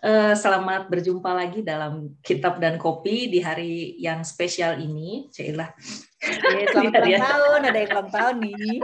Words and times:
Uh, 0.00 0.32
selamat 0.32 0.88
berjumpa 0.88 1.28
lagi 1.28 1.60
dalam 1.60 2.16
Kitab 2.24 2.56
dan 2.56 2.80
Kopi 2.80 3.28
di 3.28 3.36
hari 3.44 4.00
yang 4.00 4.24
spesial 4.24 4.80
ini. 4.80 5.28
Cailah. 5.28 5.76
selamat 6.72 7.04
ulang 7.04 7.20
tahun, 7.20 7.60
ada 7.68 7.78
yang 7.84 7.92
ulang 7.92 8.08
tahun 8.08 8.36
nih. 8.40 8.80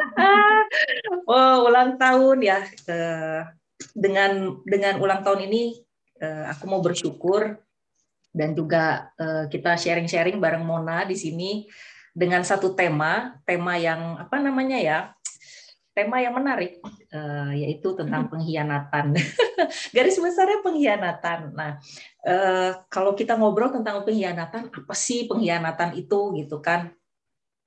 oh, 1.33 1.57
ulang 1.73 1.91
tahun 1.97 2.37
ya. 2.45 2.61
Uh, 2.85 3.49
dengan 3.97 4.61
dengan 4.69 5.01
ulang 5.01 5.25
tahun 5.25 5.49
ini, 5.49 5.81
uh, 6.21 6.53
aku 6.53 6.69
mau 6.69 6.85
bersyukur 6.85 7.65
dan 8.37 8.53
juga 8.53 9.09
kita 9.49 9.81
sharing-sharing 9.81 10.37
bareng 10.37 10.61
Mona 10.61 11.09
di 11.09 11.17
sini 11.17 11.65
dengan 12.13 12.45
satu 12.45 12.77
tema, 12.77 13.41
tema 13.49 13.81
yang 13.81 14.21
apa 14.21 14.37
namanya 14.37 14.77
ya? 14.77 15.16
Tema 15.97 16.21
yang 16.21 16.37
menarik 16.37 16.77
uh, 17.17 17.57
yaitu 17.57 17.97
tentang 17.97 18.29
pengkhianatan. 18.29 19.17
Garis 19.97 20.21
besarnya 20.21 20.61
pengkhianatan. 20.61 21.57
Nah, 21.57 21.81
uh, 22.29 22.85
kalau 22.93 23.17
kita 23.17 23.33
ngobrol 23.41 23.73
tentang 23.73 24.05
pengkhianatan, 24.05 24.69
apa 24.69 24.93
sih 24.93 25.25
pengkhianatan 25.25 25.97
itu 25.97 26.37
gitu 26.37 26.61
kan? 26.61 26.93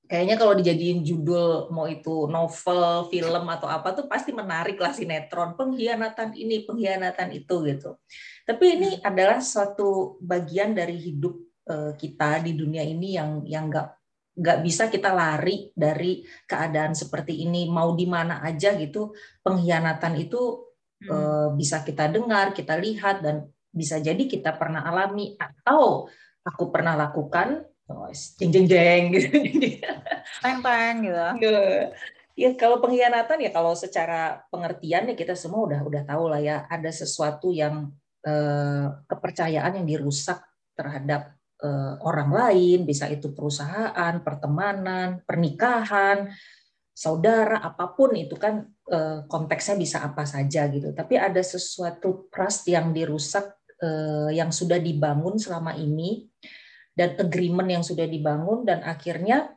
Kayaknya 0.06 0.36
kalau 0.42 0.54
dijadiin 0.58 1.06
judul 1.06 1.70
mau 1.74 1.86
itu 1.90 2.30
novel, 2.30 3.10
film 3.14 3.46
atau 3.50 3.70
apa 3.70 3.94
tuh 3.94 4.06
pasti 4.10 4.34
menarik 4.34 4.78
lah 4.78 4.94
sinetron 4.94 5.58
pengkhianatan 5.58 6.34
ini, 6.38 6.66
pengkhianatan 6.66 7.34
itu 7.34 7.66
gitu. 7.66 7.98
Tapi 8.46 8.66
ini 8.78 8.90
adalah 9.02 9.42
suatu 9.42 10.18
bagian 10.22 10.74
dari 10.78 10.98
hidup 10.98 11.34
uh, 11.70 11.94
kita 11.94 12.42
di 12.46 12.58
dunia 12.58 12.82
ini 12.82 13.18
yang 13.18 13.46
yang 13.46 13.70
nggak 13.70 13.99
nggak 14.40 14.60
bisa 14.64 14.88
kita 14.88 15.12
lari 15.12 15.68
dari 15.76 16.24
keadaan 16.48 16.96
seperti 16.96 17.44
ini 17.44 17.68
mau 17.68 17.92
di 17.92 18.08
mana 18.08 18.40
aja 18.40 18.72
gitu 18.80 19.12
pengkhianatan 19.44 20.16
itu 20.16 20.64
hmm. 21.04 21.12
uh, 21.12 21.48
bisa 21.60 21.84
kita 21.84 22.08
dengar 22.08 22.56
kita 22.56 22.80
lihat 22.80 23.20
dan 23.20 23.52
bisa 23.70 24.00
jadi 24.00 24.24
kita 24.26 24.56
pernah 24.56 24.88
alami 24.88 25.36
atau 25.36 26.08
aku 26.48 26.72
pernah 26.72 26.96
lakukan 26.96 27.68
oh, 27.92 28.08
jeng 28.40 28.56
jeng 28.56 28.66
jeng 28.66 29.04
gitu 29.12 29.28
teng 30.44 30.64
teng 30.64 30.96
gitu 31.04 31.20
iya. 31.44 31.92
ya 32.40 32.50
kalau 32.56 32.80
pengkhianatan 32.80 33.44
ya 33.44 33.52
kalau 33.52 33.76
secara 33.76 34.48
pengertian 34.48 35.12
ya 35.12 35.16
kita 35.20 35.36
semua 35.36 35.68
udah 35.68 35.80
udah 35.84 36.02
tahu 36.08 36.32
lah 36.32 36.40
ya 36.40 36.64
ada 36.72 36.90
sesuatu 36.90 37.52
yang 37.52 37.92
uh, 38.24 39.04
kepercayaan 39.04 39.84
yang 39.84 39.86
dirusak 39.86 40.40
terhadap 40.80 41.39
Eh, 41.39 41.39
orang 42.00 42.32
lain, 42.32 42.88
bisa 42.88 43.12
itu 43.12 43.36
perusahaan, 43.36 44.16
pertemanan, 44.24 45.20
pernikahan, 45.28 46.32
saudara, 47.00 47.64
apa 47.64 47.96
pun 47.96 48.12
itu 48.12 48.36
kan 48.36 48.68
eh, 48.92 49.24
konteksnya 49.24 49.80
bisa 49.80 49.98
apa 50.04 50.28
saja 50.28 50.68
gitu. 50.68 50.92
Tapi 50.92 51.16
ada 51.16 51.40
sesuatu 51.40 52.28
trust 52.28 52.68
yang 52.68 52.92
dirusak 52.92 53.56
eh, 53.80 54.36
yang 54.36 54.52
sudah 54.52 54.76
dibangun 54.84 55.40
selama 55.40 55.80
ini 55.80 56.28
dan 56.92 57.16
agreement 57.16 57.72
yang 57.72 57.84
sudah 57.88 58.04
dibangun 58.04 58.68
dan 58.68 58.84
akhirnya 58.84 59.56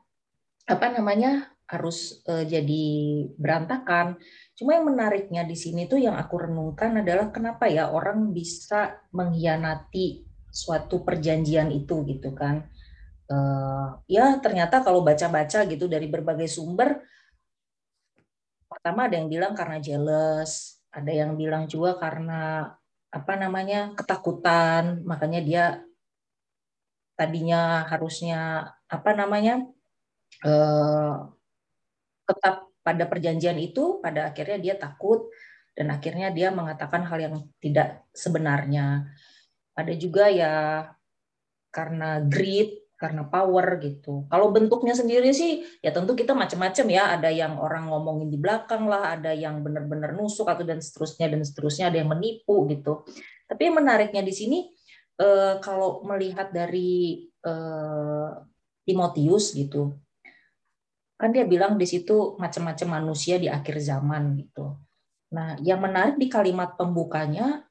apa 0.70 0.86
namanya 0.94 1.50
harus 1.66 2.20
jadi 2.28 2.84
berantakan. 3.34 4.20
Cuma 4.54 4.76
yang 4.76 4.92
menariknya 4.92 5.42
di 5.42 5.56
sini 5.56 5.88
tuh 5.88 5.98
yang 5.98 6.20
aku 6.20 6.46
renungkan 6.46 7.00
adalah 7.00 7.32
kenapa 7.32 7.64
ya 7.66 7.88
orang 7.88 8.30
bisa 8.30 9.00
mengkhianati 9.10 10.31
suatu 10.52 11.00
perjanjian 11.02 11.72
itu 11.72 12.04
gitu 12.04 12.36
kan. 12.36 12.68
Uh, 13.32 13.96
ya 14.04 14.36
ternyata 14.44 14.84
kalau 14.84 15.00
baca-baca 15.00 15.64
gitu 15.64 15.88
dari 15.88 16.04
berbagai 16.04 16.52
sumber 16.52 17.00
pertama 18.68 19.08
ada 19.08 19.16
yang 19.16 19.32
bilang 19.32 19.56
karena 19.56 19.80
jealous 19.80 20.82
ada 20.92 21.08
yang 21.08 21.40
bilang 21.40 21.64
juga 21.64 21.96
karena 21.96 22.68
apa 23.12 23.32
namanya 23.36 23.96
ketakutan. 23.96 25.00
Makanya 25.08 25.40
dia 25.40 25.64
tadinya 27.16 27.88
harusnya 27.88 28.72
apa 28.88 29.10
namanya 29.16 29.64
uh, 30.44 31.32
tetap 32.28 32.68
pada 32.82 33.04
perjanjian 33.06 33.56
itu 33.60 34.00
pada 34.04 34.32
akhirnya 34.32 34.58
dia 34.58 34.74
takut 34.76 35.28
dan 35.72 35.92
akhirnya 35.92 36.28
dia 36.34 36.52
mengatakan 36.52 37.06
hal 37.08 37.18
yang 37.20 37.36
tidak 37.62 38.04
sebenarnya 38.12 39.08
ada 39.72 39.92
juga 39.96 40.28
ya 40.28 40.54
karena 41.72 42.20
greed, 42.20 42.82
karena 43.02 43.26
power 43.26 43.82
gitu. 43.82 44.30
Kalau 44.30 44.54
bentuknya 44.54 44.94
sendiri 44.94 45.34
sih 45.34 45.66
ya 45.82 45.90
tentu 45.90 46.14
kita 46.14 46.38
macam-macam 46.38 46.86
ya. 46.86 47.04
Ada 47.18 47.34
yang 47.34 47.58
orang 47.58 47.90
ngomongin 47.90 48.30
di 48.30 48.38
belakang 48.38 48.86
lah, 48.86 49.18
ada 49.18 49.34
yang 49.34 49.58
benar-benar 49.66 50.14
nusuk 50.14 50.46
atau 50.46 50.62
dan 50.62 50.78
seterusnya 50.78 51.26
dan 51.26 51.42
seterusnya, 51.42 51.90
ada 51.90 51.98
yang 51.98 52.14
menipu 52.14 52.70
gitu. 52.70 53.02
Tapi 53.50 53.60
yang 53.66 53.82
menariknya 53.82 54.22
di 54.22 54.30
sini 54.30 54.58
eh, 55.18 55.58
kalau 55.58 56.06
melihat 56.06 56.54
dari 56.54 57.26
eh, 57.26 58.30
Timotius 58.86 59.50
gitu, 59.58 59.98
kan 61.18 61.30
dia 61.34 61.42
bilang 61.42 61.74
di 61.74 61.86
situ 61.86 62.38
macam-macam 62.38 63.02
manusia 63.02 63.38
di 63.38 63.50
akhir 63.50 63.82
zaman 63.82 64.38
gitu. 64.38 64.78
Nah, 65.34 65.58
yang 65.64 65.80
menarik 65.82 66.20
di 66.20 66.30
kalimat 66.30 66.78
pembukanya 66.78 67.66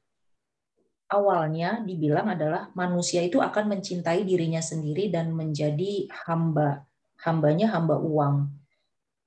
awalnya 1.11 1.83
dibilang 1.83 2.31
adalah 2.31 2.71
manusia 2.71 3.19
itu 3.19 3.43
akan 3.43 3.67
mencintai 3.67 4.23
dirinya 4.23 4.63
sendiri 4.63 5.11
dan 5.11 5.35
menjadi 5.35 6.07
hamba. 6.23 6.87
Hambanya 7.21 7.69
hamba 7.75 7.99
uang. 7.99 8.47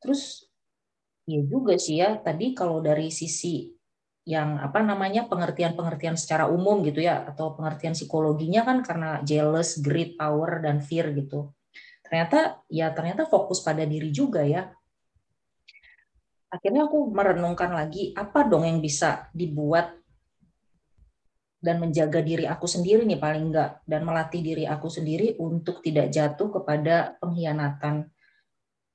Terus 0.00 0.49
ya 1.28 1.45
juga 1.45 1.77
sih 1.77 2.00
ya, 2.00 2.17
tadi 2.17 2.56
kalau 2.56 2.81
dari 2.81 3.12
sisi 3.12 3.69
yang 4.25 4.56
apa 4.56 4.81
namanya 4.81 5.28
pengertian-pengertian 5.28 6.17
secara 6.17 6.49
umum 6.49 6.81
gitu 6.81 7.05
ya 7.05 7.28
atau 7.28 7.53
pengertian 7.61 7.93
psikologinya 7.93 8.65
kan 8.65 8.81
karena 8.81 9.21
jealous, 9.21 9.84
greed, 9.84 10.16
power 10.16 10.65
dan 10.65 10.81
fear 10.81 11.12
gitu. 11.12 11.53
Ternyata 12.01 12.65
ya 12.72 12.89
ternyata 12.97 13.28
fokus 13.28 13.61
pada 13.61 13.84
diri 13.84 14.09
juga 14.09 14.41
ya. 14.41 14.72
Akhirnya 16.49 16.89
aku 16.89 17.12
merenungkan 17.12 17.77
lagi 17.77 18.16
apa 18.16 18.49
dong 18.49 18.65
yang 18.65 18.81
bisa 18.81 19.28
dibuat 19.37 20.03
dan 21.65 21.81
menjaga 21.81 22.21
diri 22.21 22.45
aku 22.45 22.69
sendiri 22.69 23.09
nih 23.09 23.17
paling 23.17 23.49
enggak 23.49 23.81
dan 23.89 24.05
melatih 24.05 24.45
diri 24.45 24.69
aku 24.69 24.93
sendiri 24.93 25.41
untuk 25.41 25.81
tidak 25.81 26.13
jatuh 26.13 26.53
kepada 26.61 27.17
pengkhianatan. 27.25 28.05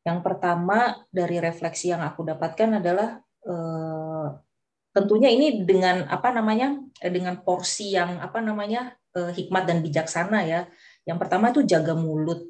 Yang 0.06 0.20
pertama 0.22 1.02
dari 1.10 1.42
refleksi 1.42 1.90
yang 1.90 2.06
aku 2.06 2.22
dapatkan 2.30 2.78
adalah 2.78 3.18
eh, 3.42 4.28
tentunya 4.94 5.34
ini 5.34 5.66
dengan 5.66 6.06
apa 6.06 6.30
namanya 6.30 6.78
eh, 7.02 7.10
dengan 7.10 7.42
porsi 7.42 7.98
yang 7.98 8.22
apa 8.22 8.38
namanya 8.38 8.94
eh, 9.18 9.34
hikmat 9.34 9.66
dan 9.66 9.82
bijaksana 9.82 10.46
ya. 10.46 10.70
Yang 11.10 11.18
pertama 11.26 11.50
itu 11.50 11.66
jaga 11.66 11.98
mulut, 11.98 12.46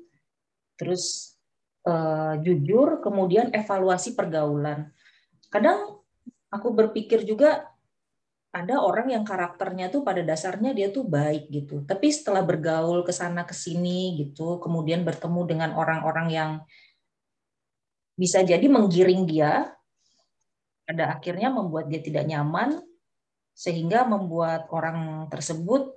terus 0.76 1.32
jujur, 2.46 3.02
kemudian 3.02 3.50
evaluasi 3.50 4.14
pergaulan. 4.14 4.94
Kadang 5.50 5.98
aku 6.54 6.70
berpikir 6.70 7.26
juga 7.26 7.66
ada 8.50 8.82
orang 8.82 9.14
yang 9.14 9.22
karakternya 9.22 9.94
tuh 9.94 10.02
pada 10.02 10.26
dasarnya 10.26 10.74
dia 10.74 10.90
tuh 10.90 11.06
baik 11.06 11.54
gitu. 11.54 11.86
Tapi 11.86 12.10
setelah 12.10 12.42
bergaul 12.42 13.06
ke 13.06 13.14
sana 13.14 13.46
ke 13.46 13.54
sini 13.54 14.18
gitu, 14.18 14.58
kemudian 14.58 15.06
bertemu 15.06 15.42
dengan 15.46 15.70
orang-orang 15.78 16.28
yang 16.34 16.52
bisa 18.18 18.42
jadi 18.42 18.66
menggiring 18.66 19.30
dia 19.30 19.70
pada 20.84 21.14
akhirnya 21.14 21.54
membuat 21.54 21.94
dia 21.94 22.02
tidak 22.02 22.26
nyaman 22.26 22.82
sehingga 23.54 24.04
membuat 24.10 24.66
orang 24.74 25.30
tersebut 25.30 25.94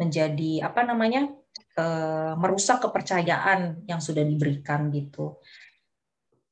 menjadi 0.00 0.64
apa 0.64 0.88
namanya? 0.88 1.28
Eh, 1.74 2.32
merusak 2.38 2.86
kepercayaan 2.86 3.82
yang 3.90 3.98
sudah 3.98 4.22
diberikan 4.22 4.94
gitu. 4.94 5.42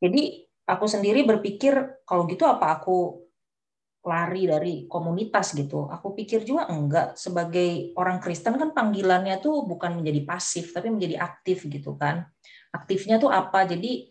Jadi 0.02 0.44
aku 0.66 0.90
sendiri 0.90 1.22
berpikir 1.22 2.02
kalau 2.02 2.26
gitu 2.26 2.42
apa 2.42 2.82
aku 2.82 3.22
lari 4.02 4.50
dari 4.50 4.74
komunitas 4.90 5.54
gitu. 5.54 5.86
Aku 5.86 6.10
pikir 6.18 6.42
juga 6.42 6.66
enggak 6.66 7.14
sebagai 7.14 7.94
orang 7.94 8.18
Kristen 8.18 8.58
kan 8.58 8.74
panggilannya 8.74 9.38
tuh 9.38 9.62
bukan 9.62 10.02
menjadi 10.02 10.26
pasif 10.26 10.74
tapi 10.74 10.90
menjadi 10.90 11.22
aktif 11.22 11.62
gitu 11.70 11.94
kan. 11.94 12.26
Aktifnya 12.74 13.22
tuh 13.22 13.30
apa? 13.30 13.62
Jadi 13.62 14.10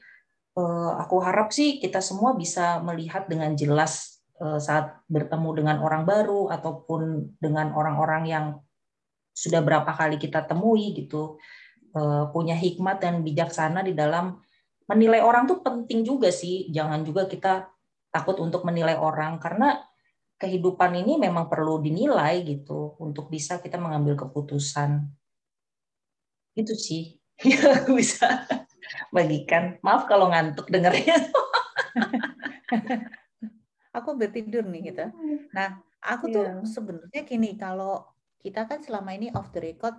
eh, 0.55 0.91
aku 0.95 1.19
harap 1.19 1.51
sih 1.51 1.83
kita 1.83 1.99
semua 1.99 2.31
bisa 2.39 2.79
melihat 2.79 3.27
dengan 3.27 3.51
jelas 3.51 4.23
eh, 4.39 4.59
saat 4.63 4.95
bertemu 5.11 5.49
dengan 5.59 5.77
orang 5.83 6.07
baru 6.07 6.47
ataupun 6.47 7.35
dengan 7.43 7.75
orang-orang 7.75 8.23
yang 8.31 8.45
sudah 9.35 9.59
berapa 9.59 9.91
kali 9.91 10.15
kita 10.15 10.47
temui 10.47 10.95
gitu 10.95 11.35
eh, 11.91 12.23
punya 12.31 12.55
hikmat 12.55 13.03
dan 13.03 13.27
bijaksana 13.27 13.83
di 13.83 13.91
dalam 13.91 14.39
menilai 14.87 15.19
orang 15.19 15.51
tuh 15.51 15.59
penting 15.59 16.07
juga 16.07 16.31
sih. 16.31 16.71
Jangan 16.71 17.03
juga 17.03 17.27
kita 17.27 17.67
takut 18.11 18.37
untuk 18.43 18.67
menilai 18.67 18.99
orang 18.99 19.39
karena 19.39 19.79
kehidupan 20.37 20.99
ini 20.99 21.17
memang 21.17 21.47
perlu 21.47 21.79
dinilai 21.79 22.43
gitu 22.43 22.99
untuk 22.99 23.31
bisa 23.31 23.63
kita 23.63 23.79
mengambil 23.79 24.19
keputusan. 24.19 25.07
Itu 26.53 26.75
sih 26.75 27.17
yang 27.47 27.81
aku 27.81 27.97
bisa 27.97 28.45
bagikan. 29.15 29.79
Maaf 29.81 30.05
kalau 30.05 30.29
ngantuk 30.29 30.67
dengarnya. 30.67 31.15
aku 33.97 34.19
tidur 34.19 34.67
nih 34.67 34.91
gitu. 34.91 35.07
Nah, 35.55 35.79
Aku 36.01 36.33
tuh 36.33 36.41
yeah. 36.41 36.65
sebenarnya 36.65 37.21
gini, 37.29 37.53
kalau 37.53 38.01
kita 38.41 38.65
kan 38.65 38.81
selama 38.81 39.13
ini 39.13 39.29
off 39.37 39.53
the 39.53 39.61
record 39.61 39.93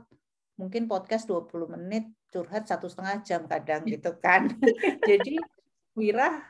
mungkin 0.58 0.90
podcast 0.90 1.30
20 1.30 1.78
menit 1.78 2.10
curhat 2.34 2.66
satu 2.66 2.90
setengah 2.90 3.22
jam 3.22 3.46
kadang 3.46 3.86
gitu 3.86 4.10
kan. 4.18 4.50
Jadi 5.08 5.38
Wira 5.94 6.42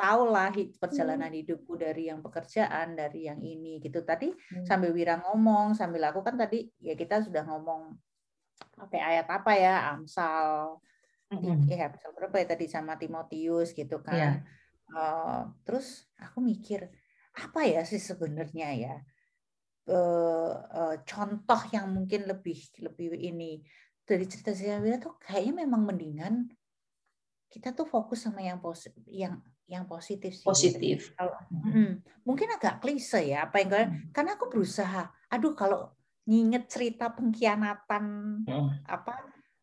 tahu 0.00 0.32
lah 0.32 0.48
perjalanan 0.80 1.28
hmm. 1.28 1.38
hidupku 1.44 1.76
dari 1.76 2.08
yang 2.08 2.24
pekerjaan, 2.24 2.96
dari 2.96 3.28
yang 3.28 3.44
ini 3.44 3.76
gitu. 3.84 4.00
Tadi 4.00 4.32
hmm. 4.32 4.64
sambil 4.64 4.96
Wira 4.96 5.20
ngomong, 5.20 5.76
sambil 5.76 6.08
aku 6.08 6.24
kan 6.24 6.40
tadi 6.40 6.64
ya 6.80 6.96
kita 6.96 7.20
sudah 7.20 7.44
ngomong 7.44 7.92
pakai 8.80 9.00
ayat 9.04 9.28
apa 9.28 9.52
ya, 9.60 9.92
Amsal, 9.92 10.80
hmm. 11.28 11.68
ya 11.68 11.92
Amsal 11.92 12.16
berapa 12.16 12.40
ya 12.40 12.46
tadi 12.56 12.64
sama 12.64 12.96
Timotius 12.96 13.76
gitu 13.76 14.00
kan. 14.00 14.16
Yeah. 14.16 14.34
Uh, 14.90 15.52
terus 15.62 16.08
aku 16.18 16.42
mikir 16.42 16.90
apa 17.30 17.62
ya 17.62 17.86
sih 17.86 18.02
sebenarnya 18.02 18.68
ya 18.74 18.94
uh, 19.86 20.54
uh, 20.66 20.96
contoh 21.06 21.60
yang 21.70 21.94
mungkin 21.94 22.26
lebih 22.26 22.58
lebih 22.82 23.14
ini 23.14 23.62
dari 24.02 24.26
cerita 24.26 24.50
saya 24.50 24.82
Wira 24.82 24.98
tuh 24.98 25.14
kayaknya 25.22 25.62
memang 25.62 25.86
mendingan 25.86 26.50
kita 27.50 27.74
tuh 27.74 27.86
fokus 27.86 28.26
sama 28.26 28.42
yang 28.42 28.58
positif 28.58 29.02
yang 29.06 29.38
yang 29.70 29.86
positif 29.86 30.34
sih. 30.34 30.46
Positif. 30.46 31.14
Kalau, 31.14 31.38
hmm, 31.54 32.02
mungkin 32.26 32.50
agak 32.50 32.82
klise 32.82 33.22
ya 33.22 33.46
apa 33.46 33.62
yang 33.62 33.70
hmm. 33.70 34.10
karena 34.10 34.34
aku 34.34 34.50
berusaha. 34.50 35.06
Aduh 35.30 35.54
kalau 35.54 35.94
nginget 36.26 36.66
cerita 36.66 37.14
pengkhianatan 37.14 38.04
hmm. 38.44 38.70
apa 38.90 39.14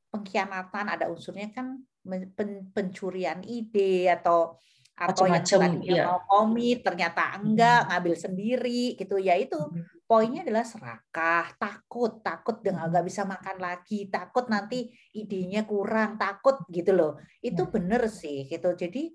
pengkhianatan 0.10 0.86
ada 0.88 1.12
unsurnya 1.12 1.52
kan 1.52 1.84
pen, 2.08 2.72
pencurian 2.72 3.44
ide 3.44 4.08
atau 4.12 4.56
atau 4.98 5.30
Macem 5.30 5.62
yang 5.62 5.78
ya. 5.86 6.04
mau 6.10 6.26
komit 6.26 6.82
ternyata 6.82 7.38
enggak 7.38 7.86
hmm. 7.86 7.88
ngambil 7.94 8.16
sendiri 8.18 8.84
gitu 8.98 9.22
ya 9.22 9.38
itu 9.38 9.54
hmm. 9.54 10.10
poinnya 10.10 10.42
adalah 10.42 10.66
serakah 10.66 11.54
takut 11.62 12.18
takut 12.26 12.66
dengan 12.66 12.90
nggak 12.90 13.06
bisa 13.06 13.22
makan 13.22 13.62
lagi 13.62 14.10
takut 14.10 14.50
nanti 14.50 14.90
idenya 15.14 15.70
kurang 15.70 16.18
takut 16.18 16.66
gitu 16.74 16.98
loh 16.98 17.22
itu 17.46 17.62
ya. 17.62 17.70
bener 17.70 18.10
sih 18.10 18.50
gitu 18.50 18.74
jadi 18.74 19.14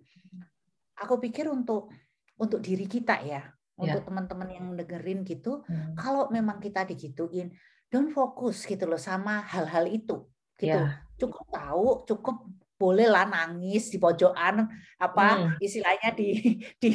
aku 1.03 1.19
pikir 1.19 1.51
untuk 1.51 1.91
untuk 2.39 2.59
diri 2.65 2.87
kita 2.87 3.21
ya, 3.23 3.43
untuk 3.79 4.03
ya. 4.03 4.07
teman-teman 4.07 4.49
yang 4.51 4.67
dengerin 4.75 5.23
gitu, 5.23 5.63
hmm. 5.67 5.95
kalau 5.99 6.31
memang 6.33 6.59
kita 6.59 6.83
digituin, 6.87 7.53
don't 7.93 8.11
fokus 8.11 8.65
gitu 8.67 8.89
loh 8.89 8.99
sama 8.99 9.45
hal-hal 9.47 9.87
itu, 9.87 10.27
gitu. 10.59 10.79
Ya. 10.79 11.03
Cukup 11.21 11.47
tahu, 11.53 12.03
cukup 12.09 12.37
boleh 12.83 13.07
lah 13.07 13.31
nangis 13.31 13.95
di 13.95 13.99
pojokan 14.03 14.67
apa 14.99 15.27
hmm. 15.39 15.63
istilahnya 15.63 16.11
di, 16.19 16.59
di 16.83 16.91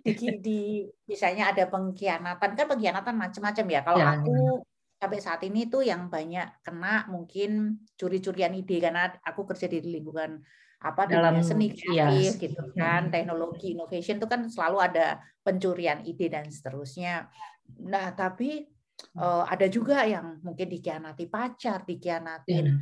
di 0.00 0.12
di 0.16 0.28
di 0.40 0.58
misalnya 1.04 1.52
ada 1.52 1.68
pengkhianatan 1.68 2.56
kan 2.56 2.64
pengkhianatan 2.64 3.12
macam-macam 3.12 3.66
ya 3.68 3.80
kalau 3.84 4.00
ya, 4.00 4.16
aku 4.16 4.36
ya. 4.64 4.64
sampai 4.96 5.20
saat 5.20 5.44
ini 5.44 5.68
tuh 5.68 5.84
yang 5.84 6.08
banyak 6.08 6.64
kena 6.64 7.04
mungkin 7.12 7.84
curi-curian 8.00 8.56
ide 8.56 8.80
karena 8.80 9.12
aku 9.20 9.44
kerja 9.44 9.68
di 9.68 9.84
lingkungan 9.84 10.40
apa 10.76 11.08
dalam 11.08 11.40
seni 11.40 11.72
kreatif 11.72 12.36
iya. 12.36 12.42
gitu 12.42 12.62
kan 12.76 13.08
teknologi 13.08 13.72
innovation 13.72 14.20
itu 14.20 14.28
kan 14.28 14.44
selalu 14.46 14.78
ada 14.84 15.06
pencurian 15.40 16.04
ide 16.04 16.28
dan 16.28 16.46
seterusnya 16.52 17.32
nah 17.80 18.12
tapi 18.12 18.68
uh, 19.16 19.48
ada 19.48 19.66
juga 19.72 20.04
yang 20.04 20.40
mungkin 20.44 20.68
dikhianati 20.68 21.26
pacar 21.32 21.82
dikhianatin 21.88 22.66
yeah. 22.68 22.76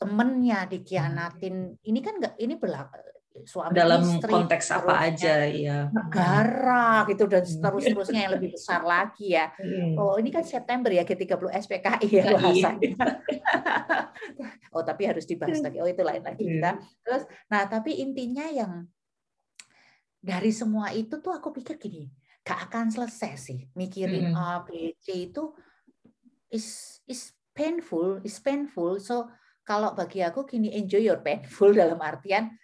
temennya 0.00 0.64
dikhianatin 0.64 1.76
ini 1.84 1.98
kan 2.00 2.20
enggak 2.20 2.34
ini 2.40 2.54
berlaku 2.56 3.15
suami 3.44 3.76
dalam 3.76 4.00
istri, 4.00 4.30
konteks 4.30 4.66
apa 4.72 4.94
aja 5.10 5.44
ya 5.44 5.90
negara 5.92 7.04
gitu 7.10 7.28
dan 7.28 7.44
seterus-terusnya 7.44 8.20
yang 8.24 8.34
lebih 8.38 8.56
besar 8.56 8.80
lagi 8.86 9.36
ya. 9.36 9.52
Hmm. 9.58 9.98
oh 10.00 10.16
ini 10.16 10.32
kan 10.32 10.46
September 10.46 10.88
ya 10.88 11.04
G30 11.04 11.52
SPKI 11.52 12.08
ya 12.08 12.24
bahasanya. 12.32 12.94
Oh 14.76 14.84
tapi 14.84 15.08
harus 15.08 15.24
dibahas 15.24 15.64
lagi. 15.64 15.80
Oh 15.80 15.88
itu 15.88 16.04
lain 16.04 16.20
lagi 16.20 16.44
hmm. 16.44 16.52
kita. 16.60 16.70
Terus 17.00 17.22
nah 17.48 17.64
tapi 17.64 17.96
intinya 17.96 18.44
yang 18.48 18.84
dari 20.20 20.52
semua 20.52 20.92
itu 20.92 21.16
tuh 21.20 21.32
aku 21.32 21.54
pikir 21.54 21.80
gini 21.80 22.10
gak 22.46 22.70
akan 22.70 22.94
selesai 22.94 23.32
sih 23.34 23.60
mikirin 23.74 24.30
hmm. 24.30 24.38
A 24.38 24.62
B 24.62 24.94
C 25.02 25.30
itu 25.30 25.50
is 26.52 27.00
is 27.10 27.32
painful 27.56 28.20
is 28.22 28.36
painful. 28.38 29.00
So 29.00 29.32
kalau 29.66 29.96
bagi 29.98 30.22
aku 30.22 30.46
gini 30.46 30.70
enjoy 30.78 31.02
your 31.02 31.20
painful 31.24 31.74
dalam 31.80 31.98
artian 31.98 32.54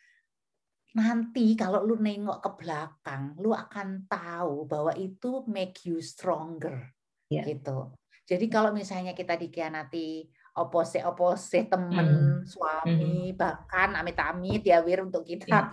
nanti 0.93 1.57
kalau 1.57 1.85
lu 1.89 1.97
nengok 1.97 2.45
ke 2.45 2.51
belakang, 2.61 3.33
lu 3.41 3.57
akan 3.57 4.05
tahu 4.05 4.69
bahwa 4.69 4.93
itu 4.97 5.41
make 5.49 5.89
you 5.89 6.05
stronger. 6.05 6.93
Yeah. 7.33 7.49
Gitu. 7.49 7.93
Jadi 8.29 8.47
kalau 8.53 8.77
misalnya 8.77 9.17
kita 9.17 9.41
dikhianati 9.41 10.29
opose-opose 10.53 11.65
temen, 11.65 12.45
mm. 12.45 12.45
suami, 12.45 13.33
mm. 13.33 13.37
bahkan 13.41 13.97
amit-amit 13.97 14.61
ya 14.61 14.85
Wir 14.85 15.01
untuk 15.01 15.25
kita 15.25 15.73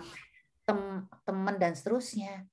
tem 0.64 1.04
temen 1.28 1.56
dan 1.60 1.76
seterusnya. 1.76 2.48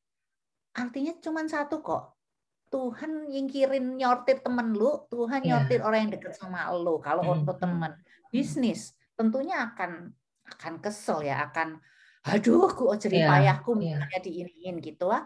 Artinya 0.76 1.16
cuma 1.24 1.48
satu 1.48 1.80
kok. 1.80 2.20
Tuhan 2.68 3.32
nyingkirin 3.32 3.96
nyortir 3.96 4.44
temen 4.44 4.76
lu, 4.76 5.08
Tuhan 5.08 5.40
yeah. 5.40 5.56
nyortir 5.64 5.80
orang 5.80 6.08
yang 6.08 6.12
deket 6.20 6.36
sama 6.36 6.68
lu. 6.76 7.00
Kalau 7.00 7.24
mm. 7.24 7.34
untuk 7.42 7.56
temen 7.64 7.96
bisnis, 8.28 8.92
tentunya 9.16 9.72
akan 9.72 10.12
akan 10.48 10.74
kesel 10.84 11.24
ya, 11.24 11.48
akan 11.48 11.80
aduh 12.28 12.68
aku 12.68 12.92
jadi 13.00 13.24
yeah. 13.24 13.30
payahku 13.32 13.72
yeah. 13.80 14.20
diiniin 14.20 14.84
gitu 14.84 15.08
ah 15.08 15.24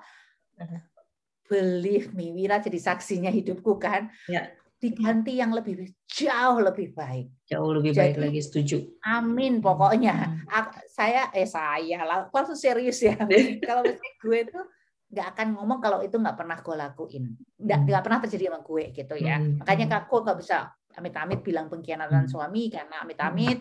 believe 1.50 2.16
me 2.16 2.32
Wira 2.32 2.64
jadi 2.64 2.80
saksinya 2.80 3.28
hidupku 3.28 3.76
kan 3.76 4.08
yeah. 4.32 4.48
diganti 4.80 5.42
yang 5.42 5.52
lebih 5.52 5.92
jauh 6.08 6.64
lebih 6.64 6.96
baik 6.96 7.28
jauh 7.44 7.72
lebih 7.76 7.92
jadi, 7.92 8.16
baik 8.16 8.18
lagi 8.24 8.40
setuju 8.40 8.78
amin 9.04 9.60
pokoknya 9.60 10.48
hmm. 10.48 10.88
saya 10.88 11.28
eh 11.36 11.50
saya 11.50 12.08
lah 12.08 12.32
langsung 12.32 12.56
serius 12.56 13.04
ya 13.04 13.20
kalau 13.68 13.84
misalnya 13.84 14.14
gue 14.22 14.40
tuh 14.48 14.64
nggak 15.12 15.28
akan 15.36 15.48
ngomong 15.60 15.80
kalau 15.84 16.00
itu 16.00 16.16
nggak 16.16 16.40
pernah 16.40 16.58
gue 16.64 16.76
lakuin 16.80 17.24
nggak 17.60 17.78
hmm. 17.84 17.88
nggak 17.92 18.04
pernah 18.08 18.20
terjadi 18.24 18.44
sama 18.48 18.60
gue 18.64 18.84
gitu 18.96 19.16
ya 19.20 19.36
hmm. 19.36 19.60
makanya 19.60 19.86
aku 20.08 20.24
nggak 20.24 20.40
bisa 20.40 20.72
amit-amit 20.96 21.40
bilang 21.44 21.68
pengkhianatan 21.68 22.26
hmm. 22.28 22.32
suami 22.32 22.72
karena 22.72 23.04
amit-amit 23.04 23.60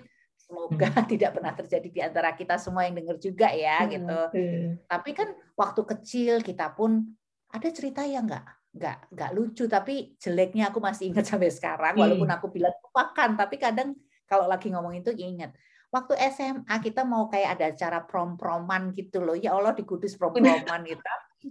Semoga 0.51 0.91
hmm. 0.91 1.07
tidak 1.15 1.31
pernah 1.39 1.55
terjadi 1.55 1.89
di 1.95 2.01
antara 2.03 2.35
kita 2.35 2.59
semua 2.59 2.83
yang 2.91 2.99
dengar 2.99 3.17
juga 3.23 3.55
ya 3.55 3.87
hmm. 3.87 3.91
gitu. 3.95 4.21
Hmm. 4.35 4.69
Tapi 4.91 5.11
kan 5.15 5.29
waktu 5.55 5.83
kecil 5.87 6.35
kita 6.43 6.75
pun 6.75 7.07
ada 7.55 7.69
cerita 7.71 8.03
yang 8.03 8.27
nggak 8.27 8.47
nggak 8.71 8.99
nggak 9.11 9.31
lucu 9.35 9.67
tapi 9.67 10.15
jeleknya 10.19 10.71
aku 10.71 10.79
masih 10.79 11.11
ingat 11.11 11.27
sampai 11.31 11.51
sekarang 11.51 11.95
hmm. 11.99 12.03
walaupun 12.03 12.31
aku 12.31 12.47
bilang 12.55 12.75
lupakan 12.83 13.31
tapi 13.35 13.59
kadang 13.59 13.95
kalau 14.31 14.47
lagi 14.47 14.71
ngomong 14.71 14.95
itu 14.95 15.11
ingat 15.11 15.51
waktu 15.91 16.15
SMA 16.31 16.75
kita 16.79 17.03
mau 17.03 17.27
kayak 17.27 17.59
ada 17.59 17.75
acara 17.75 17.99
prom-proman 18.07 18.95
gitu 18.95 19.27
loh 19.27 19.35
ya 19.35 19.59
Allah 19.59 19.75
di 19.75 19.83
Kudus 19.83 20.15
prom-proman 20.15 20.87
gitu 20.87 21.03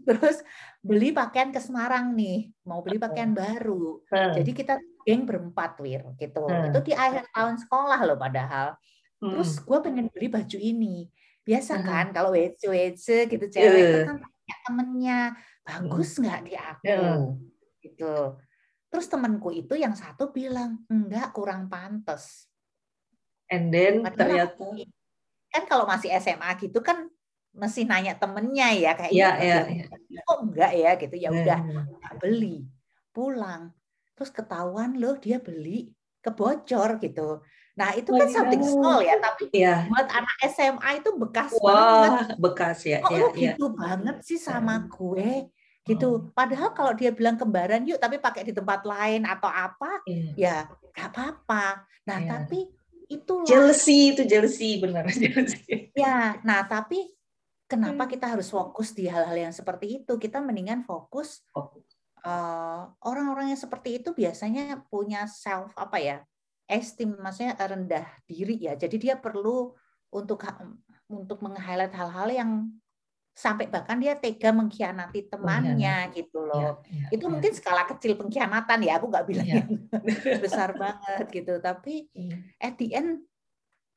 terus 0.07 0.39
beli 0.79 1.12
pakaian 1.12 1.51
ke 1.51 1.59
Semarang 1.59 2.15
nih 2.15 2.55
mau 2.63 2.79
beli 2.79 2.95
pakaian 2.95 3.35
baru 3.35 4.00
hmm. 4.07 4.33
jadi 4.39 4.51
kita 4.55 4.74
geng 5.09 5.25
berempat 5.25 5.81
wir 5.81 6.05
gitu 6.21 6.45
hmm. 6.45 6.69
itu 6.69 6.79
di 6.85 6.93
akhir 6.93 7.25
tahun 7.33 7.57
sekolah 7.57 7.99
loh 8.05 8.17
padahal 8.21 8.77
Terus 9.19 9.59
hmm. 9.59 9.63
gue 9.67 9.79
pengen 9.83 10.05
beli 10.07 10.27
baju 10.31 10.57
ini. 10.57 10.95
Biasa 11.43 11.73
hmm. 11.79 11.85
kan 11.85 12.05
kalau 12.15 12.31
WC 12.31 12.61
WC 12.71 13.07
gitu 13.27 13.45
cewek 13.51 13.79
itu 13.83 13.99
kan 14.07 14.17
punya 14.23 14.55
temennya 14.63 15.19
bagus 15.67 16.09
hmm. 16.15 16.21
nggak 16.23 16.39
di 16.47 16.53
aku 16.55 16.99
gitu. 17.83 18.15
Terus 18.89 19.05
temanku 19.05 19.49
itu 19.53 19.75
yang 19.77 19.93
satu 19.93 20.31
bilang 20.31 20.81
enggak 20.87 21.35
kurang 21.35 21.67
pantas. 21.67 22.47
And 23.49 23.73
then 23.73 24.05
Padahal 24.05 24.55
ternyata 24.55 24.65
kan 25.49 25.63
kalau 25.65 25.85
masih 25.89 26.13
SMA 26.21 26.49
gitu 26.61 26.79
kan 26.85 27.09
masih 27.49 27.89
nanya 27.89 28.13
temennya 28.13 28.69
ya 28.77 28.93
kayak 28.93 29.09
yeah, 29.09 29.33
yeah, 29.41 29.65
yeah. 29.65 30.23
oh 30.29 30.45
enggak 30.45 30.69
ya 30.77 30.93
gitu 31.01 31.15
ya 31.17 31.33
udah 31.33 31.59
yeah. 31.65 32.13
beli 32.21 32.69
pulang 33.09 33.73
terus 34.19 34.35
ketahuan 34.35 34.99
loh 34.99 35.15
dia 35.15 35.39
beli 35.39 35.95
kebocor 36.19 36.99
gitu 36.99 37.39
Nah, 37.79 37.95
itu 37.95 38.11
kan 38.11 38.27
something 38.27 38.59
small 38.59 38.99
ya, 38.99 39.15
tapi 39.23 39.47
yeah. 39.55 39.88
buat 39.88 40.11
anak 40.11 40.35
SMA 40.51 40.99
itu 40.99 41.15
bekas 41.15 41.55
Wah, 41.63 41.71
banget. 41.71 42.27
bekas 42.35 42.77
ya. 42.83 42.99
Kok 42.99 43.15
ya, 43.15 43.19
lu 43.23 43.27
ya. 43.31 43.39
gitu 43.39 43.65
banget 43.71 44.17
sih 44.27 44.35
sama 44.35 44.83
gue? 44.91 45.47
Gitu. 45.88 46.07
Oh. 46.11 46.27
Padahal 46.35 46.75
kalau 46.75 46.91
dia 46.91 47.15
bilang 47.15 47.39
kembaran 47.39 47.88
yuk 47.88 47.95
tapi 47.95 48.19
pakai 48.19 48.51
di 48.51 48.53
tempat 48.53 48.83
lain 48.83 49.23
atau 49.23 49.47
apa, 49.47 50.03
yeah. 50.03 50.35
ya 50.35 50.55
nggak 50.91 51.07
apa-apa. 51.15 51.88
Nah, 52.03 52.17
yeah. 52.19 52.29
tapi 52.35 52.67
itu 53.09 53.33
jealousy 53.47 54.13
itu 54.13 54.27
jealousy 54.27 54.83
benar 54.83 55.07
jealousy. 55.15 55.95
Ya, 55.95 56.35
nah 56.43 56.67
tapi 56.67 57.15
kenapa 57.63 58.05
hmm. 58.05 58.11
kita 58.11 58.25
harus 58.27 58.51
fokus 58.51 58.91
di 58.91 59.07
hal-hal 59.07 59.49
yang 59.49 59.55
seperti 59.55 60.03
itu? 60.03 60.19
Kita 60.19 60.43
mendingan 60.43 60.83
fokus 60.83 61.47
uh, 61.55 61.71
orang-orang 63.03 63.55
yang 63.55 63.59
seperti 63.59 64.03
itu 64.03 64.11
biasanya 64.11 64.83
punya 64.91 65.25
self 65.27 65.71
apa 65.75 65.97
ya? 65.99 66.17
esteem 66.69 67.17
maksudnya 67.17 67.57
rendah 67.57 68.05
diri 68.29 68.69
ya. 68.69 68.77
Jadi 68.77 69.09
dia 69.09 69.17
perlu 69.17 69.73
untuk 70.13 70.45
untuk 71.09 71.41
meng-highlight 71.41 71.89
hal-hal 71.97 72.29
yang 72.29 72.51
sampai 73.33 73.65
bahkan 73.71 73.97
dia 73.97 74.13
tega 74.13 74.53
mengkhianati 74.53 75.33
temannya 75.33 76.13
gitu 76.13 76.45
loh. 76.45 76.85
Ya, 76.85 77.07
ya, 77.09 77.17
itu 77.17 77.25
ya. 77.25 77.31
mungkin 77.31 77.51
skala 77.57 77.89
kecil 77.89 78.13
pengkhianatan 78.13 78.79
ya, 78.85 79.01
aku 79.01 79.09
nggak 79.09 79.25
bilang 79.25 79.47
ya. 79.49 79.63
besar 80.45 80.77
banget 80.77 81.25
gitu. 81.33 81.57
Tapi 81.57 82.05
ya. 82.13 82.38
at 82.61 82.77
the 82.77 82.93
end 82.93 83.25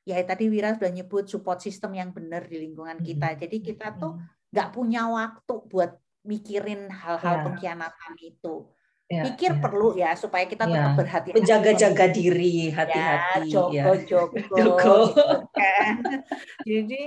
ya 0.03 0.19
tadi 0.25 0.49
Wira 0.49 0.75
sudah 0.75 0.91
nyebut 0.91 1.29
support 1.29 1.61
system 1.61 1.93
yang 1.93 2.09
benar 2.09 2.49
di 2.49 2.57
lingkungan 2.57 2.97
kita. 3.05 3.37
Jadi 3.37 3.61
kita 3.61 3.93
tuh 4.01 4.17
nggak 4.49 4.69
punya 4.73 5.05
waktu 5.11 5.55
buat 5.69 5.91
mikirin 6.23 6.87
hal-hal 6.89 7.35
ya. 7.39 7.43
pengkhianatan 7.45 8.13
itu. 8.19 8.67
Ya, 9.11 9.29
Pikir 9.29 9.51
ya. 9.53 9.59
perlu 9.59 9.89
ya 9.93 10.11
supaya 10.15 10.47
kita 10.47 10.65
tetap 10.65 10.95
ya. 10.95 10.97
berhati-hati. 10.97 11.37
Menjaga-jaga 11.37 12.05
diri, 12.09 12.71
hati-hati. 12.71 13.51
Ya, 13.51 13.53
jogo-jogo. 13.53 14.35
Ya. 14.35 14.47
Jogo. 14.57 14.95
Gitu 15.11 15.37
kan. 15.53 15.95
Jadi 16.69 17.01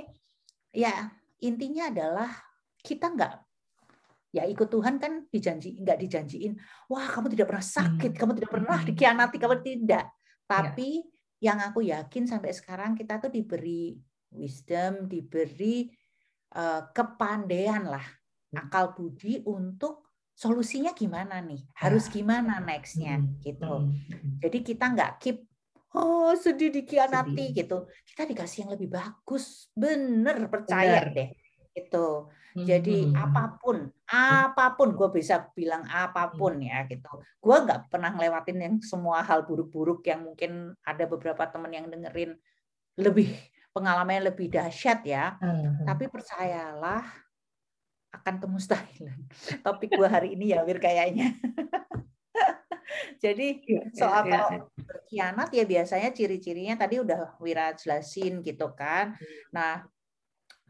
ya 0.76 0.94
intinya 1.40 1.88
adalah 1.88 2.30
kita 2.84 3.10
nggak 3.10 3.34
ya 4.36 4.44
ikut 4.44 4.68
Tuhan 4.68 5.00
kan 5.00 5.24
dijanji 5.32 5.80
nggak 5.80 5.96
dijanjiin 5.96 6.52
wah 6.92 7.08
kamu 7.08 7.32
tidak 7.32 7.48
pernah 7.48 7.64
sakit 7.64 8.12
hmm. 8.12 8.20
kamu 8.20 8.32
tidak 8.36 8.52
pernah 8.52 8.78
hmm. 8.84 8.88
dikhianati 8.92 9.36
kamu 9.40 9.56
tidak 9.64 10.04
ya. 10.12 10.12
tapi 10.44 11.00
ya. 11.40 11.48
yang 11.48 11.58
aku 11.64 11.80
yakin 11.80 12.28
sampai 12.28 12.52
sekarang 12.52 12.92
kita 12.92 13.16
tuh 13.16 13.32
diberi 13.32 13.96
wisdom 14.36 15.08
diberi 15.08 15.88
uh, 16.56 16.82
kepandaian 16.90 17.88
lah. 17.88 18.04
Akal 18.56 18.96
budi 18.96 19.44
untuk 19.44 20.06
solusinya 20.36 20.92
gimana 20.92 21.40
nih 21.40 21.64
harus 21.80 22.12
ya. 22.12 22.20
gimana 22.20 22.60
nextnya 22.60 23.24
gitu 23.40 23.88
jadi 24.40 24.58
kita 24.60 24.84
nggak 24.92 25.12
keep 25.16 25.48
oh 25.96 26.36
sedih 26.36 26.68
dikhianati 26.68 27.32
sedih. 27.32 27.48
gitu 27.56 27.78
kita 28.12 28.22
dikasih 28.28 28.58
yang 28.68 28.70
lebih 28.76 28.92
bagus 28.92 29.72
bener 29.72 30.48
percaya 30.52 31.08
Bener. 31.08 31.16
deh 31.16 31.30
itu 31.76 32.08
jadi 32.56 33.12
hmm. 33.12 33.16
apa 33.16 33.60
pun 33.60 33.84
apa 34.08 34.72
pun 34.76 34.96
gue 34.96 35.08
bisa 35.12 35.44
bilang 35.52 35.84
apa 35.88 36.32
pun 36.32 36.56
hmm. 36.56 36.68
ya 36.68 36.78
gitu 36.88 37.12
gue 37.20 37.56
nggak 37.56 37.92
pernah 37.92 38.16
ngelewatin 38.16 38.58
yang 38.60 38.74
semua 38.80 39.20
hal 39.20 39.44
buruk-buruk 39.44 40.00
yang 40.08 40.24
mungkin 40.24 40.72
ada 40.84 41.04
beberapa 41.04 41.44
temen 41.48 41.72
yang 41.72 41.88
dengerin 41.92 42.32
lebih 42.96 43.36
pengalaman 43.76 44.24
lebih 44.24 44.48
dahsyat 44.48 45.04
ya 45.04 45.36
hmm. 45.36 45.84
tapi 45.84 46.08
percayalah 46.08 47.04
akan 48.22 48.40
kemustahilan 48.40 49.18
topik 49.66 49.92
gue 49.92 50.08
hari 50.08 50.34
ini 50.34 50.56
ya 50.56 50.64
Wir 50.64 50.80
kayaknya 50.80 51.36
Jadi 53.16 53.64
iya, 53.66 53.82
iya, 53.82 53.96
soal 53.96 54.22
ya, 54.28 54.32
kalau 54.46 54.50
berkhianat 54.76 55.48
ya 55.52 55.64
biasanya 55.66 56.10
ciri-cirinya 56.14 56.74
tadi 56.78 57.02
udah 57.02 57.36
Wira 57.42 57.72
jelasin 57.76 58.40
gitu 58.40 58.72
kan. 58.72 59.16
Hmm. 59.16 59.42
Nah, 59.52 59.72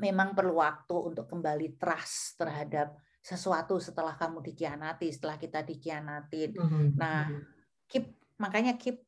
memang 0.00 0.36
perlu 0.36 0.58
waktu 0.60 0.96
untuk 0.96 1.26
kembali 1.28 1.76
trust 1.80 2.40
terhadap 2.40 2.96
sesuatu 3.20 3.82
setelah 3.82 4.14
kamu 4.14 4.42
dikhianati, 4.52 5.10
setelah 5.10 5.36
kita 5.38 5.62
dikhianatin. 5.66 6.50
Hmm, 6.54 6.86
nah, 6.94 7.26
hmm. 7.26 7.42
keep 7.90 8.04
makanya 8.38 8.76
keep 8.78 9.05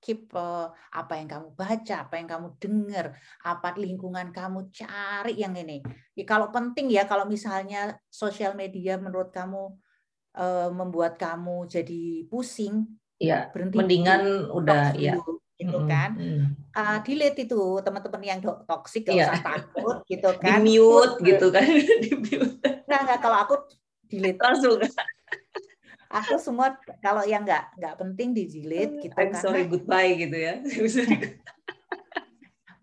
keep 0.00 0.32
uh, 0.32 0.72
apa 0.90 1.20
yang 1.20 1.28
kamu 1.28 1.48
baca, 1.54 1.96
apa 2.08 2.14
yang 2.16 2.28
kamu 2.28 2.48
dengar, 2.56 3.06
apa 3.44 3.68
lingkungan 3.76 4.32
kamu 4.32 4.72
cari 4.72 5.36
yang 5.36 5.52
ini. 5.54 5.84
Ya, 6.16 6.24
kalau 6.24 6.48
penting 6.48 6.88
ya 6.88 7.04
kalau 7.04 7.28
misalnya 7.28 8.00
sosial 8.08 8.56
media 8.56 8.96
menurut 8.96 9.28
kamu 9.30 9.76
uh, 10.40 10.68
membuat 10.72 11.20
kamu 11.20 11.68
jadi 11.68 12.24
pusing, 12.32 12.88
ya 13.20 13.52
berhenti. 13.52 13.76
Mendingan 13.76 14.20
dulu, 14.24 14.64
udah 14.64 14.96
ya 14.96 15.20
gitu 15.60 15.78
kan. 15.84 16.10
Uh, 16.72 16.98
delete 17.04 17.44
itu 17.44 17.60
teman-teman 17.84 18.22
yang 18.24 18.40
toksik 18.40 19.04
gak 19.04 19.14
ya. 19.20 19.28
usah 19.28 19.40
takut 19.44 19.96
gitu 20.08 20.30
kan. 20.40 20.56
Di 20.64 20.80
mute 20.80 21.14
gitu 21.20 21.46
kan. 21.52 21.66
Di 22.00 22.12
mute. 22.16 22.56
Nah, 22.88 23.00
kalau 23.20 23.38
aku 23.44 23.54
delete 24.08 24.40
langsung. 24.40 24.80
Aku 26.10 26.34
semua 26.42 26.74
kalau 26.98 27.22
yang 27.22 27.46
nggak 27.46 27.78
nggak 27.78 27.94
penting 28.02 28.34
di 28.34 28.50
delete 28.50 29.06
gitu 29.06 29.14
I'm 29.14 29.34
sorry 29.38 29.70
goodbye 29.70 30.18
gitu 30.18 30.36
ya. 30.36 30.58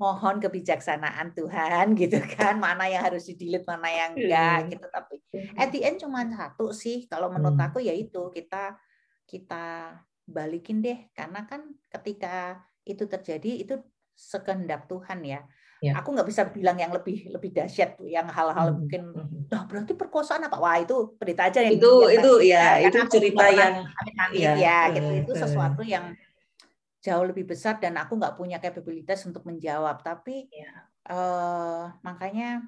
mohon 0.01 0.37
kebijaksanaan 0.37 1.33
Tuhan 1.33 1.97
gitu 1.97 2.21
kan 2.37 2.61
mana 2.61 2.85
yang 2.85 3.01
harus 3.01 3.27
di 3.27 3.33
delete 3.33 3.65
mana 3.65 3.89
yang 3.89 4.11
enggak 4.13 4.57
hmm. 4.61 4.69
gitu 4.77 4.85
tapi 4.93 5.15
at 5.57 5.73
the 5.73 5.81
end 5.81 5.97
cuma 5.97 6.21
satu 6.29 6.69
sih 6.69 7.09
kalau 7.09 7.33
menurut 7.33 7.57
hmm. 7.57 7.67
aku 7.67 7.81
ya 7.81 7.97
itu 7.97 8.29
kita 8.29 8.77
kita 9.25 9.97
balikin 10.29 10.85
deh 10.85 11.09
karena 11.17 11.49
kan 11.49 11.65
ketika 11.89 12.61
itu 12.87 13.03
terjadi 13.09 13.51
itu 13.67 13.75
sekehendak 14.17 14.89
Tuhan 14.89 15.21
ya. 15.21 15.45
Ya. 15.83 15.93
Aku 16.01 16.13
nggak 16.13 16.27
bisa 16.27 16.49
bilang 16.49 16.77
yang 16.77 16.89
lebih 16.89 17.29
lebih 17.29 17.53
dahsyat 17.53 17.97
yang 18.03 18.27
hal-hal 18.29 18.73
hmm. 18.73 18.77
mungkin, 18.81 19.01
nah 19.51 19.65
berarti 19.69 19.93
perkosaan 19.93 20.45
apa? 20.45 20.57
Wah 20.57 20.77
itu 20.81 21.15
pendeta 21.17 21.49
aja 21.49 21.59
yang 21.61 21.77
itu 21.77 21.91
yang 22.05 22.13
itu 22.17 22.31
ya 22.45 22.65
itu 22.81 22.97
cerita 23.09 23.45
yang 23.53 23.73
ya, 24.33 24.51
ya 24.57 24.79
gitu 24.95 25.11
itu 25.25 25.31
sesuatu 25.37 25.81
yang 25.85 26.17
jauh 27.01 27.23
lebih 27.23 27.47
besar 27.47 27.79
dan 27.79 27.95
aku 27.95 28.19
nggak 28.19 28.35
punya 28.35 28.57
kapabilitas 28.59 29.23
untuk 29.23 29.47
menjawab. 29.47 30.03
Tapi 30.03 30.51
ya. 30.51 30.71
uh, 31.07 31.93
makanya 32.03 32.65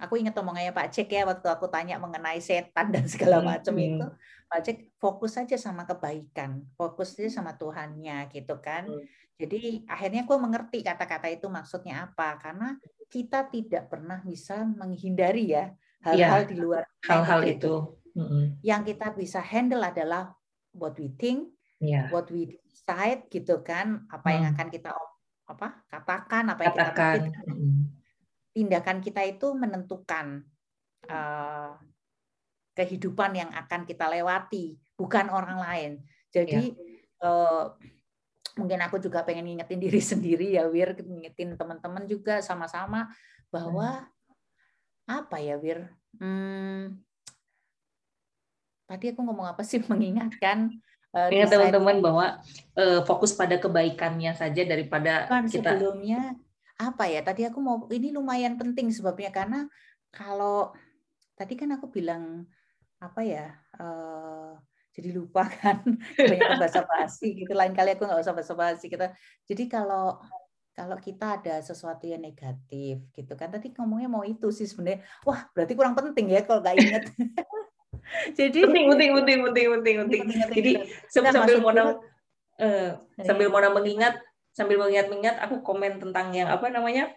aku 0.00 0.16
ingat 0.16 0.36
omongannya 0.38 0.72
Pak 0.72 0.94
Cek 0.94 1.08
ya 1.12 1.22
waktu 1.28 1.48
aku 1.50 1.68
tanya 1.68 2.00
mengenai 2.00 2.38
setan 2.38 2.94
dan 2.94 3.04
segala 3.10 3.42
macam 3.42 3.74
hmm. 3.74 3.86
itu. 3.88 4.06
Pak 4.50 4.60
Cek 4.66 4.78
fokus 4.98 5.38
saja 5.38 5.56
sama 5.58 5.86
kebaikan, 5.86 6.66
fokus 6.74 7.14
saja 7.14 7.42
sama 7.42 7.54
Tuhannya 7.58 8.30
gitu 8.30 8.58
kan. 8.62 8.86
Hmm. 8.86 9.04
Jadi 9.40 9.88
akhirnya 9.88 10.28
aku 10.28 10.36
mengerti 10.36 10.84
kata-kata 10.84 11.32
itu 11.32 11.48
maksudnya 11.48 12.04
apa 12.04 12.36
karena 12.36 12.76
kita 13.08 13.48
tidak 13.48 13.88
pernah 13.88 14.20
bisa 14.20 14.62
menghindari 14.68 15.56
ya 15.56 15.72
hal-hal 16.04 16.44
ya, 16.44 16.48
di 16.48 16.56
luar 16.60 16.84
hal-hal 17.08 17.40
itu. 17.48 17.56
itu. 17.56 17.74
Yang 18.60 18.94
kita 18.94 19.06
bisa 19.16 19.40
handle 19.40 19.80
adalah 19.80 20.36
what 20.76 20.92
we 21.00 21.08
think, 21.16 21.50
yeah. 21.80 22.12
what 22.12 22.28
we 22.28 22.60
decide 22.68 23.26
gitu 23.32 23.64
kan 23.64 24.04
apa 24.12 24.28
hmm. 24.28 24.34
yang 24.36 24.46
akan 24.54 24.68
kita 24.68 24.90
apa 25.50 25.68
katakan 25.90 26.44
apa 26.54 26.60
yang 26.62 26.76
katakan. 26.76 27.16
kita 27.18 27.40
pikirkan. 27.42 27.56
tindakan 28.54 28.98
kita 29.02 29.22
itu 29.26 29.46
menentukan 29.50 30.26
uh, 31.10 31.74
kehidupan 32.78 33.34
yang 33.34 33.50
akan 33.50 33.82
kita 33.82 34.06
lewati 34.06 34.78
bukan 34.94 35.26
orang 35.26 35.58
lain 35.58 35.90
jadi 36.30 36.70
yeah. 36.70 37.26
uh, 37.26 37.64
mungkin 38.58 38.80
aku 38.82 38.98
juga 38.98 39.22
pengen 39.22 39.46
ngingetin 39.46 39.80
diri 39.80 40.00
sendiri 40.12 40.46
ya 40.56 40.66
Wir 40.66 40.96
ngingetin 40.96 41.54
teman-teman 41.54 42.06
juga 42.06 42.42
sama-sama 42.42 43.10
bahwa 43.50 44.06
hmm. 44.06 45.18
apa 45.20 45.36
ya 45.42 45.56
Wir? 45.58 45.90
Hmm, 46.18 46.98
tadi 48.90 49.14
aku 49.14 49.20
ngomong 49.22 49.46
apa 49.50 49.62
sih? 49.62 49.82
Mengingatkan 49.90 50.74
uh, 51.14 51.28
teman-teman 51.30 52.02
bahwa 52.02 52.26
uh, 52.78 53.00
fokus 53.06 53.34
pada 53.34 53.58
kebaikannya 53.58 54.34
saja 54.34 54.62
daripada 54.66 55.30
kan, 55.30 55.46
kita 55.46 55.76
sebelumnya 55.76 56.34
apa 56.78 57.06
ya? 57.06 57.20
Tadi 57.22 57.46
aku 57.46 57.58
mau 57.62 57.76
ini 57.90 58.10
lumayan 58.10 58.58
penting 58.58 58.90
sebabnya 58.90 59.30
karena 59.30 59.66
kalau 60.10 60.74
tadi 61.38 61.54
kan 61.54 61.70
aku 61.78 61.86
bilang 61.88 62.44
apa 63.00 63.24
ya 63.24 63.48
uh, 63.80 64.60
jadi 64.90 65.14
lupa 65.14 65.46
kan 65.46 65.82
banyak 66.18 66.50
bahasa 66.58 66.82
basi 66.86 67.34
gitu. 67.34 67.52
Lain 67.54 67.72
kali 67.72 67.94
aku 67.94 68.06
nggak 68.06 68.20
usah 68.22 68.34
bahasa 68.34 68.54
basi 68.58 68.90
kita 68.90 69.14
jadi 69.46 69.64
kalau 69.70 70.18
kalau 70.70 70.96
kita 70.96 71.36
ada 71.36 71.60
sesuatu 71.60 72.08
yang 72.08 72.24
negatif 72.24 73.04
gitu 73.12 73.32
kan. 73.36 73.52
Tadi 73.52 73.74
ngomongnya 73.76 74.08
mau 74.08 74.24
itu 74.24 74.48
sih 74.48 74.64
sebenarnya. 74.64 75.04
Wah 75.28 75.44
berarti 75.52 75.72
kurang 75.76 75.92
penting 75.92 76.32
ya 76.32 76.40
kalau 76.46 76.64
nggak 76.64 76.76
inget 76.78 77.04
Jadi 78.38 78.58
penting 78.66 78.86
penting 78.90 79.10
penting 79.22 79.38
penting 79.44 79.66
penting 79.76 79.94
penting. 80.02 80.22
Jadi 80.50 80.72
sambil, 81.06 81.32
sambil 81.34 81.56
Mona 81.62 81.82
uh, 82.58 82.90
sambil 83.22 83.48
Mona 83.52 83.68
mengingat 83.70 84.18
sambil 84.50 84.82
mengingat-ingat 84.82 85.38
aku 85.38 85.62
komen 85.62 86.02
tentang 86.02 86.34
yang 86.34 86.50
apa 86.50 86.66
namanya? 86.72 87.14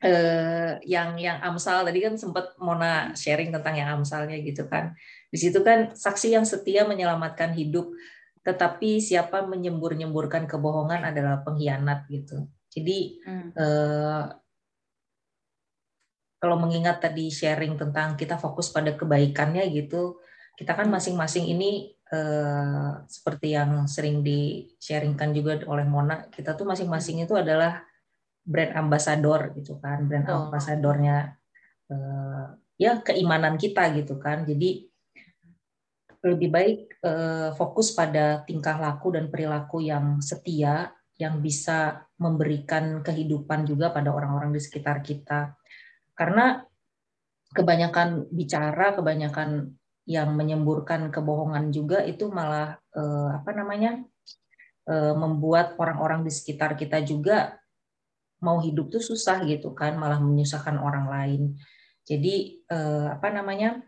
Uh, 0.00 0.80
yang 0.82 1.20
yang 1.20 1.38
Amsal. 1.44 1.84
Tadi 1.86 1.98
kan 2.00 2.14
sempat 2.16 2.56
Mona 2.58 3.12
sharing 3.14 3.52
tentang 3.52 3.78
yang 3.78 4.00
Amsalnya 4.00 4.40
gitu 4.42 4.66
kan. 4.66 4.96
Di 5.28 5.38
situ 5.38 5.60
kan 5.60 5.92
saksi 5.92 6.32
yang 6.34 6.48
setia 6.48 6.88
menyelamatkan 6.88 7.52
hidup, 7.52 7.92
tetapi 8.42 8.98
siapa 8.98 9.44
menyembur-nyemburkan 9.44 10.48
kebohongan 10.48 11.04
adalah 11.04 11.44
pengkhianat 11.44 12.08
gitu. 12.08 12.48
Jadi 12.72 13.20
hmm. 13.24 13.48
uh, 13.56 14.24
kalau 16.38 16.56
mengingat 16.56 17.02
tadi 17.02 17.28
sharing 17.28 17.74
tentang 17.74 18.14
kita 18.14 18.38
fokus 18.38 18.70
pada 18.70 18.94
kebaikannya 18.94 19.66
gitu, 19.74 20.22
kita 20.54 20.74
kan 20.74 20.86
masing-masing 20.86 21.50
ini 21.50 21.94
eh, 22.10 22.90
seperti 23.10 23.54
yang 23.54 23.86
sering 23.90 24.22
di 24.22 24.70
sharingkan 24.78 25.34
juga 25.34 25.58
oleh 25.66 25.86
Mona, 25.86 26.30
kita 26.30 26.54
tuh 26.54 26.66
masing-masing 26.66 27.26
itu 27.26 27.34
adalah 27.34 27.82
brand 28.46 28.74
ambassador 28.74 29.50
gitu 29.58 29.82
kan, 29.82 30.06
brand 30.06 30.26
oh. 30.30 30.46
ambassadornya 30.46 31.34
eh, 31.90 32.46
ya 32.78 33.02
keimanan 33.02 33.58
kita 33.58 33.90
gitu 33.98 34.18
kan. 34.22 34.46
Jadi 34.46 34.87
lebih 36.24 36.50
baik 36.50 36.78
eh, 37.02 37.50
fokus 37.54 37.94
pada 37.94 38.42
tingkah 38.42 38.74
laku 38.78 39.14
dan 39.14 39.30
perilaku 39.30 39.78
yang 39.84 40.18
setia 40.18 40.90
yang 41.18 41.42
bisa 41.42 42.06
memberikan 42.18 43.02
kehidupan 43.02 43.66
juga 43.66 43.90
pada 43.90 44.14
orang-orang 44.14 44.54
di 44.54 44.62
sekitar 44.62 45.02
kita 45.02 45.58
karena 46.18 46.66
kebanyakan 47.54 48.28
bicara, 48.34 48.92
kebanyakan 48.94 49.78
yang 50.08 50.32
menyemburkan 50.34 51.12
kebohongan 51.12 51.68
juga 51.70 52.00
itu 52.02 52.32
malah 52.32 52.80
eh, 52.96 53.30
apa 53.38 53.50
namanya 53.54 54.02
eh, 54.88 55.14
membuat 55.14 55.76
orang-orang 55.78 56.24
di 56.24 56.32
sekitar 56.32 56.74
kita 56.74 57.04
juga 57.04 57.60
mau 58.42 58.62
hidup 58.62 58.88
tuh 58.88 59.02
susah 59.02 59.42
gitu 59.44 59.74
kan, 59.74 59.98
malah 59.98 60.22
menyusahkan 60.22 60.78
orang 60.78 61.06
lain. 61.10 61.42
Jadi 62.08 62.64
eh, 62.64 63.06
apa 63.12 63.28
namanya 63.30 63.84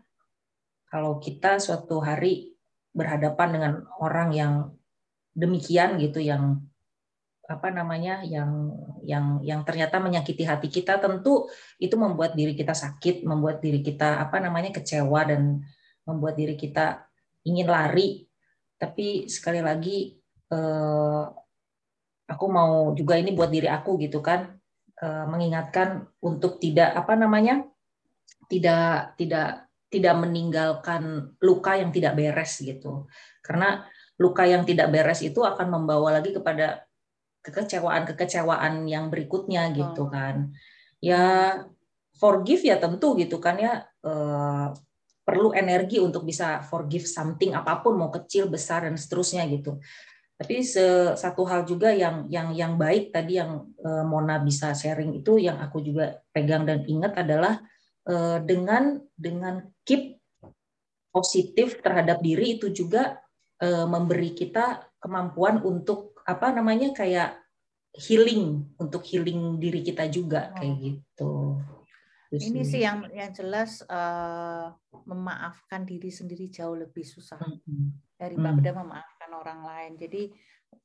kalau 0.91 1.23
kita 1.23 1.55
suatu 1.63 2.03
hari 2.03 2.51
berhadapan 2.91 3.49
dengan 3.55 3.73
orang 4.03 4.29
yang 4.35 4.53
demikian 5.31 5.95
gitu, 6.03 6.19
yang 6.19 6.59
apa 7.47 7.71
namanya 7.71 8.23
yang 8.27 8.75
yang 9.03 9.39
yang 9.43 9.63
ternyata 9.63 9.99
menyakiti 9.99 10.43
hati 10.43 10.67
kita 10.71 10.99
tentu 10.99 11.51
itu 11.79 11.95
membuat 11.99 12.31
diri 12.31 12.55
kita 12.55 12.71
sakit 12.71 13.27
membuat 13.27 13.59
diri 13.59 13.83
kita 13.83 14.23
apa 14.23 14.39
namanya 14.39 14.71
kecewa 14.71 15.27
dan 15.27 15.63
membuat 16.07 16.35
diri 16.35 16.59
kita 16.59 17.07
ingin 17.47 17.67
lari. 17.71 18.27
Tapi 18.75 19.31
sekali 19.31 19.63
lagi 19.63 20.15
eh, 20.51 21.23
aku 22.27 22.45
mau 22.51 22.91
juga 22.95 23.15
ini 23.15 23.31
buat 23.31 23.47
diri 23.47 23.71
aku 23.71 23.95
gitu 24.03 24.19
kan 24.19 24.59
eh, 24.99 25.25
mengingatkan 25.27 26.03
untuk 26.19 26.59
tidak 26.59 26.95
apa 26.99 27.15
namanya 27.15 27.63
tidak 28.51 29.15
tidak 29.15 29.70
tidak 29.91 30.15
meninggalkan 30.23 31.35
luka 31.43 31.75
yang 31.75 31.91
tidak 31.91 32.15
beres 32.15 32.63
gitu. 32.63 33.05
Karena 33.43 33.83
luka 34.15 34.47
yang 34.47 34.63
tidak 34.63 34.87
beres 34.89 35.19
itu 35.19 35.43
akan 35.43 35.67
membawa 35.67 36.17
lagi 36.17 36.31
kepada 36.31 36.87
kekecewaan-kekecewaan 37.43 38.87
yang 38.87 39.11
berikutnya 39.11 39.75
gitu 39.75 40.07
kan. 40.07 40.55
Ya 41.03 41.57
forgive 42.15 42.63
ya 42.63 42.79
tentu 42.79 43.19
gitu 43.19 43.43
kan 43.43 43.59
ya 43.59 43.83
eh, 44.05 44.67
perlu 45.21 45.53
energi 45.53 45.99
untuk 46.01 46.25
bisa 46.25 46.63
forgive 46.65 47.05
something 47.05 47.53
apa 47.53 47.83
pun 47.83 47.99
mau 47.99 48.09
kecil 48.09 48.49
besar 48.49 48.87
dan 48.87 48.95
seterusnya 48.97 49.45
gitu 49.51 49.77
tapi 50.41 50.65
satu 50.65 51.45
hal 51.45 51.69
juga 51.69 51.93
yang 51.93 52.25
yang 52.25 52.49
yang 52.57 52.73
baik 52.73 53.13
tadi 53.13 53.37
yang 53.37 53.61
uh, 53.85 54.01
Mona 54.01 54.41
bisa 54.41 54.73
sharing 54.73 55.21
itu 55.21 55.37
yang 55.37 55.61
aku 55.61 55.85
juga 55.85 56.17
pegang 56.33 56.65
dan 56.65 56.81
ingat 56.81 57.13
adalah 57.13 57.61
dengan 58.41 58.97
dengan 59.13 59.61
keep 59.85 60.17
positif 61.11 61.83
terhadap 61.83 62.23
diri 62.23 62.57
itu 62.57 62.71
juga 62.71 63.19
uh, 63.61 63.85
memberi 63.85 64.31
kita 64.33 64.89
kemampuan 64.97 65.59
untuk 65.61 66.17
apa 66.25 66.55
namanya 66.55 66.95
kayak 66.95 67.37
healing 67.91 68.71
untuk 68.79 69.03
healing 69.03 69.59
diri 69.59 69.83
kita 69.83 70.07
juga 70.07 70.55
kayak 70.55 70.75
oh. 70.75 70.81
gitu. 70.81 71.31
Ini 72.31 72.63
sih 72.63 72.79
yang 72.79 73.11
yang 73.11 73.35
jelas 73.35 73.83
uh, 73.91 74.71
memaafkan 75.03 75.83
diri 75.83 76.07
sendiri 76.07 76.47
jauh 76.47 76.79
lebih 76.79 77.03
susah 77.03 77.35
hmm. 77.35 78.15
daripada 78.15 78.71
hmm. 78.71 78.77
memaafkan 78.79 79.31
orang 79.35 79.59
lain. 79.67 79.91
Jadi 79.99 80.31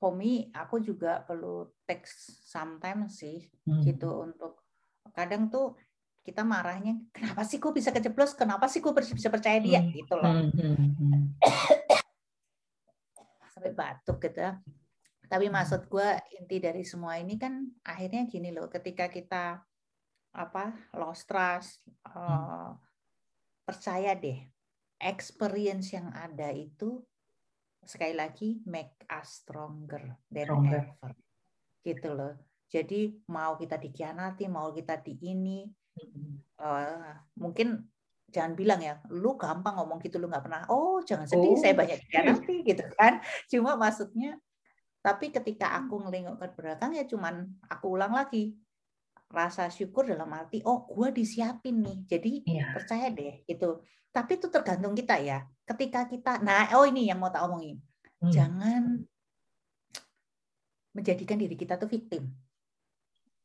for 0.02 0.10
me, 0.10 0.50
aku 0.50 0.82
juga 0.82 1.22
perlu 1.22 1.70
text 1.86 2.42
sometimes 2.50 3.22
sih 3.22 3.46
hmm. 3.62 3.78
gitu 3.86 4.26
untuk 4.26 4.66
kadang 5.14 5.46
tuh 5.46 5.78
kita 6.26 6.42
marahnya 6.42 6.98
kenapa 7.14 7.46
sih 7.46 7.62
kok 7.62 7.70
bisa 7.70 7.94
keceplos 7.94 8.34
kenapa 8.34 8.66
sih 8.66 8.82
kok 8.82 8.98
bisa 8.98 9.30
percaya 9.30 9.62
dia? 9.62 9.78
Hmm. 9.78 9.94
gitu 9.94 10.14
loh. 10.18 10.26
Hmm. 10.26 11.38
sampai 13.54 13.72
batuk 13.72 14.18
gitu. 14.20 14.42
Tapi 15.26 15.46
maksud 15.50 15.86
gue 15.86 16.08
inti 16.38 16.58
dari 16.58 16.82
semua 16.82 17.18
ini 17.18 17.38
kan 17.38 17.62
akhirnya 17.86 18.26
gini 18.26 18.50
loh 18.50 18.66
ketika 18.66 19.10
kita 19.10 19.58
apa 20.36 20.92
lost 20.92 21.24
trust 21.24 21.80
uh, 22.12 22.76
percaya 23.64 24.12
deh 24.12 24.36
experience 25.00 25.96
yang 25.96 26.12
ada 26.12 26.52
itu 26.52 27.00
sekali 27.80 28.12
lagi 28.12 28.60
make 28.68 29.02
us 29.08 29.40
stronger 29.42 30.20
than 30.28 30.46
stronger. 30.46 30.82
ever. 30.84 31.12
Gitu 31.80 32.08
loh. 32.12 32.34
Jadi 32.66 33.14
mau 33.30 33.54
kita 33.56 33.78
dikhianati 33.78 34.50
mau 34.50 34.74
kita 34.74 34.98
di 35.00 35.14
ini 35.26 35.66
uh, 36.60 37.14
mungkin 37.36 37.84
jangan 38.30 38.52
bilang 38.58 38.80
ya 38.82 39.00
lu 39.08 39.38
gampang 39.38 39.78
ngomong 39.80 40.02
gitu 40.02 40.20
lu 40.20 40.28
nggak 40.28 40.44
pernah 40.44 40.62
oh 40.68 41.00
jangan 41.00 41.24
sedih 41.24 41.54
oh. 41.54 41.58
saya 41.60 41.72
banyak 41.72 41.98
dikhianati 42.04 42.56
gitu 42.68 42.84
kan 42.98 43.22
cuma 43.48 43.78
maksudnya 43.78 44.36
tapi 45.00 45.30
ketika 45.30 45.78
aku 45.78 46.02
ngelinguk 46.02 46.36
ke 46.42 46.46
belakang 46.58 46.92
ya 46.98 47.06
cuman 47.06 47.46
aku 47.70 47.94
ulang 47.94 48.12
lagi 48.12 48.58
rasa 49.30 49.70
syukur 49.70 50.06
dalam 50.06 50.30
arti 50.34 50.62
oh 50.66 50.86
gue 50.90 51.14
disiapin 51.14 51.82
nih 51.82 51.98
jadi 52.06 52.32
yeah. 52.46 52.70
percaya 52.74 53.10
deh 53.14 53.42
itu 53.46 53.82
tapi 54.10 54.38
itu 54.38 54.46
tergantung 54.50 54.94
kita 54.94 55.18
ya 55.22 55.46
ketika 55.66 56.06
kita 56.10 56.42
nah 56.42 56.66
oh 56.78 56.86
ini 56.86 57.10
yang 57.10 57.18
mau 57.18 57.30
tak 57.30 57.46
omongin 57.46 57.78
hmm. 58.22 58.30
jangan 58.30 58.82
menjadikan 60.94 61.38
diri 61.38 61.54
kita 61.54 61.78
tuh 61.78 61.90
victim 61.90 62.26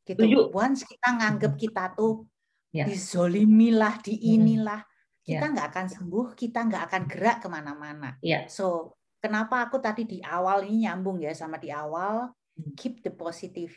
gitu 0.02 0.18
Tujuh. 0.18 0.50
once 0.50 0.82
kita 0.82 1.08
nganggep 1.14 1.54
kita 1.58 1.94
tuh 1.94 2.26
yeah. 2.72 2.88
dizolimi 2.88 3.70
lah 3.70 4.00
di 4.00 4.16
hmm. 4.16 4.32
inilah 4.36 4.80
kita 5.22 5.46
nggak 5.54 5.66
yeah. 5.68 5.74
akan 5.76 5.86
sembuh 5.86 6.26
kita 6.34 6.58
nggak 6.66 6.82
akan 6.90 7.02
gerak 7.06 7.38
ke 7.44 7.48
mana-mana 7.52 8.18
yeah. 8.24 8.48
so 8.50 8.98
kenapa 9.22 9.70
aku 9.70 9.78
tadi 9.78 10.02
di 10.08 10.18
awal 10.24 10.66
ini 10.66 10.88
nyambung 10.88 11.22
ya 11.22 11.30
sama 11.36 11.60
di 11.60 11.70
awal 11.70 12.32
hmm. 12.58 12.74
keep 12.74 13.04
the 13.04 13.12
positive 13.14 13.70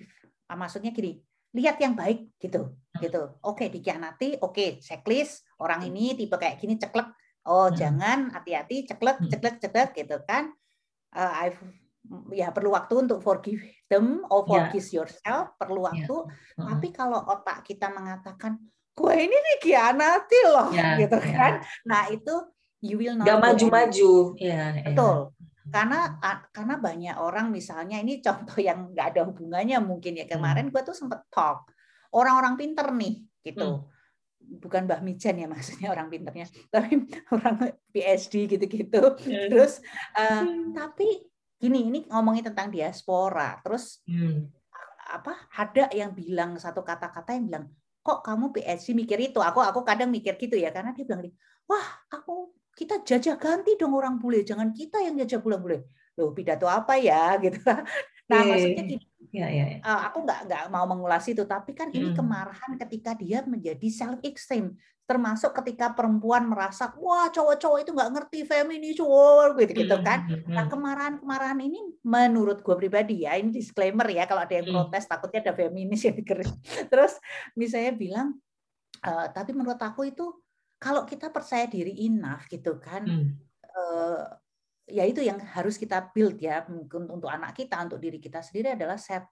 ah, 0.50 0.58
maksudnya 0.58 0.90
gini 0.90 1.22
lihat 1.56 1.80
yang 1.80 1.96
baik 1.96 2.36
gitu 2.42 2.76
gitu 3.00 3.40
oke 3.46 3.64
dikhianati 3.72 4.42
oke 4.44 4.84
checklist 4.84 5.48
orang 5.62 5.88
ini 5.88 6.18
tipe 6.18 6.36
kayak 6.36 6.60
gini 6.60 6.76
ceklek 6.76 7.12
oh 7.48 7.70
hmm. 7.70 7.78
jangan 7.78 8.20
hati-hati 8.34 8.84
ceklek 8.90 9.22
hmm. 9.22 9.30
ceklek 9.32 9.56
ceklek 9.64 9.90
gitu 9.96 10.18
kan 10.28 10.52
uh, 11.16 11.34
I've 11.46 11.60
ya 12.34 12.54
perlu 12.54 12.70
waktu 12.76 13.08
untuk 13.08 13.20
forgive 13.22 13.66
them 13.90 14.22
or 14.30 14.46
ya. 14.46 14.70
forgive 14.70 14.88
yeah. 14.90 14.96
yourself 15.02 15.46
perlu 15.58 15.86
ya. 15.86 15.86
waktu 15.90 16.16
yeah. 16.16 16.60
uh-huh. 16.60 16.68
tapi 16.76 16.88
kalau 16.94 17.20
otak 17.26 17.66
kita 17.66 17.90
mengatakan 17.90 18.62
gue 18.96 19.14
ini 19.20 19.38
dikhianati 19.54 20.40
loh 20.48 20.72
yeah. 20.72 20.96
gitu 20.96 21.20
yeah. 21.20 21.36
kan 21.36 21.54
nah 21.84 22.08
itu 22.08 22.34
you 22.80 22.96
will 22.96 23.20
not 23.20 23.28
gak 23.28 23.40
maju-maju 23.44 24.40
ya 24.40 24.80
betul 24.88 25.36
karena 25.66 26.22
karena 26.54 26.76
banyak 26.78 27.16
orang 27.18 27.50
misalnya 27.50 27.98
ini 27.98 28.22
contoh 28.22 28.62
yang 28.62 28.94
nggak 28.94 29.18
ada 29.18 29.22
hubungannya 29.26 29.82
mungkin 29.82 30.14
ya 30.14 30.30
kemarin 30.30 30.70
hmm. 30.70 30.74
gue 30.74 30.82
tuh 30.86 30.94
sempet 30.94 31.26
talk 31.34 31.66
orang-orang 32.14 32.54
pinter 32.54 32.86
nih 32.94 33.26
gitu 33.42 33.82
hmm. 33.82 34.62
bukan 34.62 34.86
Mbah 34.86 35.02
Mijan 35.02 35.42
ya 35.42 35.50
maksudnya 35.54 35.90
orang 35.90 36.14
pinternya 36.14 36.46
tapi 36.70 37.10
orang 37.34 37.74
PhD 37.90 38.46
gitu-gitu 38.46 39.18
hmm. 39.18 39.50
terus 39.50 39.82
uh, 40.14 40.46
hmm. 40.46 40.78
tapi 40.78 41.26
gini 41.58 41.90
ini 41.90 42.00
ngomongin 42.14 42.54
tentang 42.54 42.70
diaspora 42.70 43.58
terus 43.66 44.06
hmm. 44.06 44.46
apa 45.18 45.50
ada 45.58 45.90
yang 45.98 46.14
bilang 46.14 46.62
satu 46.62 46.86
kata-kata 46.86 47.34
yang 47.34 47.46
bilang 47.50 47.66
kok 48.06 48.22
kamu 48.22 48.54
PhD 48.54 48.94
mikir 48.94 49.18
itu 49.18 49.42
aku 49.42 49.66
aku 49.66 49.82
kadang 49.82 50.14
mikir 50.14 50.38
gitu 50.38 50.54
ya 50.54 50.70
karena 50.70 50.94
dia 50.94 51.04
bilang 51.10 51.26
wah 51.66 51.86
aku 52.14 52.54
kita 52.76 53.02
jajah 53.02 53.40
ganti 53.40 53.80
dong 53.80 53.96
orang 53.96 54.20
bule, 54.20 54.44
jangan 54.44 54.76
kita 54.76 55.00
yang 55.00 55.16
jajah 55.24 55.40
pulang 55.40 55.64
bule. 55.64 55.88
Loh, 56.20 56.36
pidato 56.36 56.68
apa 56.68 57.00
ya 57.00 57.34
gitu. 57.44 57.64
Nah, 58.28 58.40
yeah, 58.44 58.46
maksudnya 58.52 58.84
gini, 58.84 59.06
yeah, 59.32 59.50
yeah, 59.50 59.68
yeah. 59.80 60.00
Aku 60.12 60.28
nggak 60.28 60.52
nggak 60.52 60.64
mau 60.68 60.84
mengulas 60.84 61.24
itu, 61.32 61.48
tapi 61.48 61.72
kan 61.72 61.88
ini 61.88 62.12
hmm. 62.12 62.20
kemarahan 62.20 62.72
ketika 62.84 63.16
dia 63.16 63.48
menjadi 63.48 63.88
self 63.88 64.20
esteem, 64.20 64.76
termasuk 65.06 65.54
ketika 65.62 65.94
perempuan 65.94 66.50
merasa 66.50 66.90
wah 66.98 67.30
cowok-cowok 67.30 67.80
itu 67.86 67.92
nggak 67.94 68.12
ngerti 68.18 68.40
feminis 68.50 68.98
cowok 68.98 69.62
gitu 69.62 69.86
gitu 69.86 69.98
kan. 70.02 70.26
Nah 70.50 70.66
kemarahan-kemarahan 70.66 71.62
ini 71.62 71.80
menurut 72.02 72.66
gue 72.66 72.76
pribadi 72.78 73.30
ya, 73.30 73.38
ini 73.38 73.54
disclaimer 73.54 74.10
ya 74.10 74.26
kalau 74.26 74.42
ada 74.42 74.58
yang 74.58 74.66
protes 74.66 75.06
takutnya 75.06 75.46
ada 75.46 75.54
feminis 75.54 76.02
yang 76.04 76.18
dikeris. 76.18 76.50
Terus 76.92 77.22
misalnya 77.54 77.94
bilang, 77.94 78.28
uh, 79.06 79.30
tapi 79.30 79.54
menurut 79.54 79.78
aku 79.78 80.10
itu 80.10 80.26
kalau 80.82 81.06
kita 81.08 81.30
percaya 81.30 81.66
diri 81.70 82.06
enough 82.06 82.46
gitu 82.50 82.78
kan 82.78 83.06
hmm. 83.06 83.30
uh, 83.74 84.26
ya 84.86 85.02
itu 85.08 85.22
yang 85.26 85.42
harus 85.42 85.82
kita 85.82 86.14
build 86.14 86.38
ya 86.38 86.62
mungkin 86.70 87.10
untuk 87.10 87.30
anak 87.32 87.58
kita 87.58 87.80
untuk 87.82 87.98
diri 87.98 88.22
kita 88.22 88.46
sendiri 88.46 88.78
adalah 88.78 89.02
self 89.02 89.26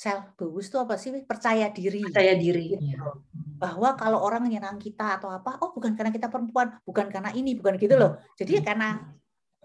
self 0.00 0.32
bagus 0.32 0.72
itu 0.72 0.80
apa 0.80 0.96
sih 0.96 1.12
percaya 1.28 1.68
diri 1.68 2.00
percaya 2.08 2.32
diri 2.32 2.72
gitu. 2.72 2.88
ya. 2.88 3.04
bahwa 3.60 3.92
kalau 4.00 4.24
orang 4.24 4.48
menyerang 4.48 4.80
kita 4.80 5.20
atau 5.20 5.28
apa 5.28 5.60
oh 5.60 5.76
bukan 5.76 5.92
karena 5.92 6.08
kita 6.08 6.32
perempuan 6.32 6.80
bukan 6.88 7.12
karena 7.12 7.28
ini 7.36 7.52
bukan 7.52 7.76
gitu 7.76 8.00
loh 8.00 8.16
jadi 8.40 8.64
ya 8.64 8.72
karena 8.72 8.88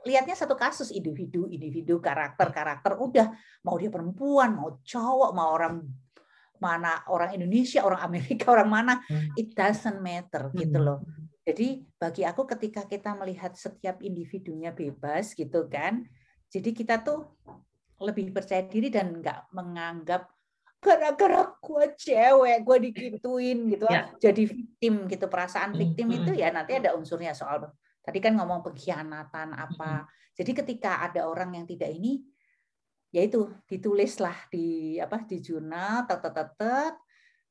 lihatnya 0.03 0.35
satu 0.35 0.59
kasus 0.59 0.91
individu 0.91 1.47
individu 1.47 2.03
karakter 2.03 2.51
karakter 2.51 2.99
udah 2.99 3.31
mau 3.63 3.79
dia 3.79 3.87
perempuan 3.87 4.59
mau 4.59 4.75
cowok 4.83 5.31
mau 5.31 5.55
orang 5.55 5.87
mana 6.55 7.03
orang 7.11 7.35
Indonesia, 7.35 7.83
orang 7.83 7.99
Amerika, 7.99 8.47
orang 8.55 8.69
mana, 8.71 8.93
hmm. 9.11 9.35
it 9.35 9.51
doesn't 9.51 9.99
matter 9.99 10.47
hmm. 10.47 10.55
gitu 10.55 10.79
loh. 10.79 11.03
Jadi 11.43 11.83
bagi 11.99 12.23
aku 12.23 12.47
ketika 12.47 12.87
kita 12.87 13.11
melihat 13.13 13.53
setiap 13.53 13.99
individunya 14.01 14.71
bebas 14.71 15.35
gitu 15.35 15.67
kan, 15.67 16.07
jadi 16.49 16.71
kita 16.71 17.03
tuh 17.03 17.27
lebih 18.03 18.35
percaya 18.35 18.67
diri 18.67 18.91
dan 18.91 19.23
nggak 19.23 19.55
menganggap 19.55 20.27
gara-gara 20.85 21.41
gue 21.57 21.85
cewek 21.97 22.57
gue 22.61 22.77
dikituin 22.91 23.59
gitu. 23.73 23.85
Ya. 23.89 24.11
jadi 24.21 24.43
victim 24.45 25.09
gitu 25.09 25.25
perasaan 25.25 25.73
victim 25.73 26.13
itu 26.13 26.31
ya 26.37 26.53
nanti 26.53 26.77
ada 26.77 26.93
unsurnya 26.93 27.33
soal 27.33 27.73
tadi 28.05 28.21
kan 28.21 28.37
ngomong 28.37 28.61
pengkhianatan 28.61 29.57
apa. 29.57 30.05
Jadi 30.35 30.51
ketika 30.51 31.01
ada 31.01 31.25
orang 31.25 31.57
yang 31.57 31.65
tidak 31.65 31.89
ini 31.89 32.21
ya 33.09 33.23
itu 33.23 33.49
ditulislah 33.65 34.35
di 34.51 34.99
apa 34.99 35.23
di 35.23 35.39
jurnal 35.39 36.05
tet 36.05 36.21
tet 36.21 36.93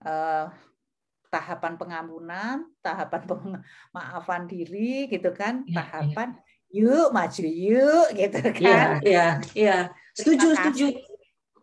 uh, 0.05 0.47
tahapan 1.33 1.75
pengampunan 1.75 2.69
tahapan 2.79 3.23
pemaafan 3.91 4.43
diri 4.47 5.11
gitu 5.11 5.35
kan. 5.35 5.67
Ya, 5.67 5.83
tahapan 5.83 6.39
ya. 6.71 6.87
yuk 6.87 7.09
maju 7.11 7.45
yuk 7.51 8.09
gitu 8.15 8.39
iya, 8.63 8.79
kan. 8.79 8.89
iya 9.03 9.27
iya 9.59 9.79
setuju 10.14 10.55
setuju 10.55 10.87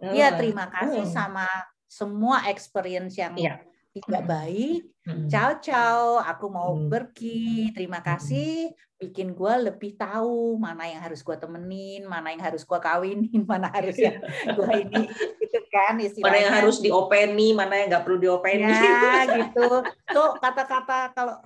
Iya, 0.02 0.34
terima 0.34 0.66
kasih 0.74 1.06
hmm. 1.06 1.14
sama 1.14 1.46
semua 1.86 2.50
experience 2.50 3.14
yang 3.22 3.38
ya. 3.38 3.62
tidak 3.94 4.24
baik. 4.26 4.82
Hmm. 5.06 5.30
Ciao 5.30 5.62
ciao, 5.62 6.18
aku 6.18 6.50
mau 6.50 6.74
hmm. 6.74 6.90
pergi. 6.90 7.70
Terima 7.70 8.02
kasih, 8.02 8.74
bikin 8.98 9.38
gue 9.38 9.54
lebih 9.70 9.94
tahu 10.02 10.58
mana 10.58 10.90
yang 10.90 11.06
harus 11.06 11.22
gue 11.22 11.38
temenin, 11.38 12.10
mana 12.10 12.34
yang 12.34 12.42
harus 12.42 12.66
gue 12.66 12.80
kawinin, 12.82 13.46
mana 13.52 13.70
harus 13.70 13.94
yang 14.02 14.18
gue 14.58 14.72
ini, 14.90 15.06
gitu 15.38 15.60
kan 15.70 16.02
istilahnya. 16.02 16.26
Mana 16.26 16.38
yang 16.50 16.56
harus 16.66 16.78
diopeni, 16.82 17.54
mana 17.54 17.74
yang 17.78 17.88
nggak 17.94 18.04
perlu 18.10 18.18
diopeni. 18.18 18.74
Ya, 18.74 19.30
gitu. 19.38 19.86
Tuh 19.86 20.30
kata-kata 20.42 21.14
kalau 21.14 21.38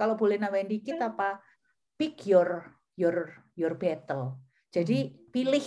kalau 0.00 0.14
boleh 0.16 0.40
nambahin 0.40 0.70
dikit 0.70 0.96
apa? 1.04 1.44
Pick 2.00 2.24
your 2.24 2.72
your 2.96 3.36
your 3.52 3.76
battle. 3.76 4.40
Jadi 4.72 5.10
pilih 5.28 5.64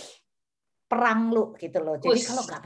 perang 0.92 1.32
lu 1.32 1.56
gitu 1.56 1.80
loh. 1.80 1.96
Jadi 1.96 2.20
Ush. 2.20 2.28
kalau 2.28 2.44
nggak 2.44 2.62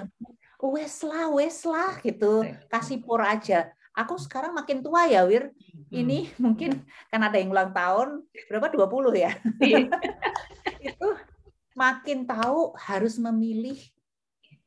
wes 0.66 0.94
lah, 1.06 1.24
wes 1.30 1.58
lah 1.62 1.92
gitu, 2.02 2.42
kasih 2.66 2.98
pur 2.98 3.22
aja. 3.22 3.70
Aku 3.94 4.18
sekarang 4.18 4.50
makin 4.50 4.82
tua 4.82 5.06
ya, 5.06 5.22
Wir. 5.22 5.54
Ini 5.94 6.34
hmm. 6.34 6.34
mungkin 6.44 6.82
kan 7.06 7.20
ada 7.22 7.38
yang 7.38 7.54
ulang 7.54 7.70
tahun 7.70 8.26
berapa 8.50 8.66
20 8.74 9.14
ya. 9.14 9.30
Iya. 9.62 9.86
itu 10.90 11.08
makin 11.78 12.26
tahu 12.26 12.74
harus 12.74 13.14
memilih 13.22 13.78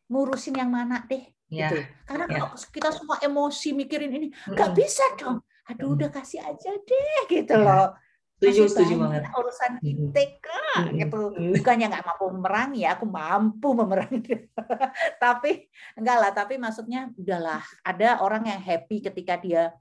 ngurusin 0.08 0.56
yang 0.56 0.72
mana 0.72 1.04
deh 1.04 1.28
ya. 1.52 1.68
gitu. 1.68 1.84
Karena 2.08 2.26
ya. 2.32 2.34
kalau 2.40 2.50
kita 2.72 2.90
semua 2.96 3.18
emosi 3.20 3.76
mikirin 3.76 4.16
ini 4.16 4.28
nggak 4.48 4.72
bisa 4.72 5.04
dong. 5.20 5.44
Aduh 5.70 5.94
udah 5.94 6.10
kasih 6.10 6.42
aja 6.42 6.72
deh 6.74 7.22
gitu 7.30 7.54
ya. 7.54 7.62
loh 7.62 7.94
setuju 8.40 8.62
setuju 8.72 8.94
banget. 9.04 9.22
urusan 9.36 9.72
kita 9.84 10.24
kak. 10.40 10.96
Gitu. 10.96 11.20
Bukannya 11.60 11.86
nggak 11.92 12.06
mampu 12.08 12.26
memerangi 12.32 12.80
ya 12.88 12.90
aku 12.96 13.06
mampu 13.06 13.70
memerangi. 13.76 14.48
Tapi 15.24 15.68
enggak 16.00 16.18
lah 16.18 16.32
tapi 16.32 16.56
maksudnya 16.56 17.12
udahlah. 17.20 17.62
Ada 17.84 18.24
orang 18.24 18.48
yang 18.48 18.62
happy 18.64 19.04
ketika 19.04 19.36
dia 19.36 19.76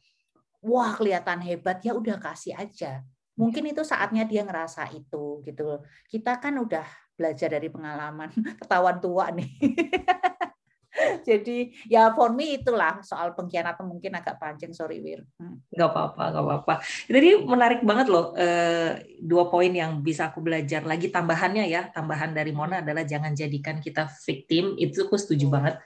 wah 0.59 0.90
kelihatan 0.99 1.38
hebat 1.38 1.79
ya 1.87 1.94
udah 1.94 2.18
kasih 2.18 2.59
aja. 2.59 3.07
Mungkin 3.38 3.71
itu 3.71 3.87
saatnya 3.87 4.27
dia 4.27 4.42
ngerasa 4.42 4.90
itu 4.90 5.38
gitu 5.47 5.79
kita 6.11 6.42
kan 6.42 6.59
udah 6.59 6.83
belajar 7.18 7.51
dari 7.51 7.66
pengalaman 7.66 8.31
ketahuan 8.62 9.03
tua 9.03 9.35
nih 9.35 9.51
Jadi 11.28 11.72
ya 11.87 12.12
for 12.12 12.34
me 12.34 12.61
itulah 12.61 13.00
soal 13.06 13.32
pengkhianatan 13.34 13.87
mungkin 13.87 14.18
agak 14.18 14.38
panjang, 14.38 14.74
sorry 14.74 15.00
Wir. 15.00 15.22
Hmm. 15.38 15.62
Gak 15.70 15.90
apa-apa, 15.90 16.22
gak 16.34 16.44
apa-apa. 16.44 16.74
Jadi 17.06 17.28
menarik 17.44 17.80
banget 17.87 18.06
loh 18.11 18.34
eh, 18.34 19.02
dua 19.22 19.46
poin 19.48 19.70
yang 19.70 20.02
bisa 20.02 20.30
aku 20.30 20.42
belajar 20.42 20.82
lagi 20.84 21.08
tambahannya 21.08 21.64
ya, 21.70 21.88
tambahan 21.90 22.34
dari 22.34 22.50
Mona 22.50 22.82
adalah 22.82 23.06
jangan 23.06 23.32
jadikan 23.32 23.78
kita 23.78 24.11
victim. 24.26 24.74
Itu 24.76 25.06
aku 25.06 25.16
setuju 25.16 25.46
hmm. 25.48 25.54
banget 25.54 25.76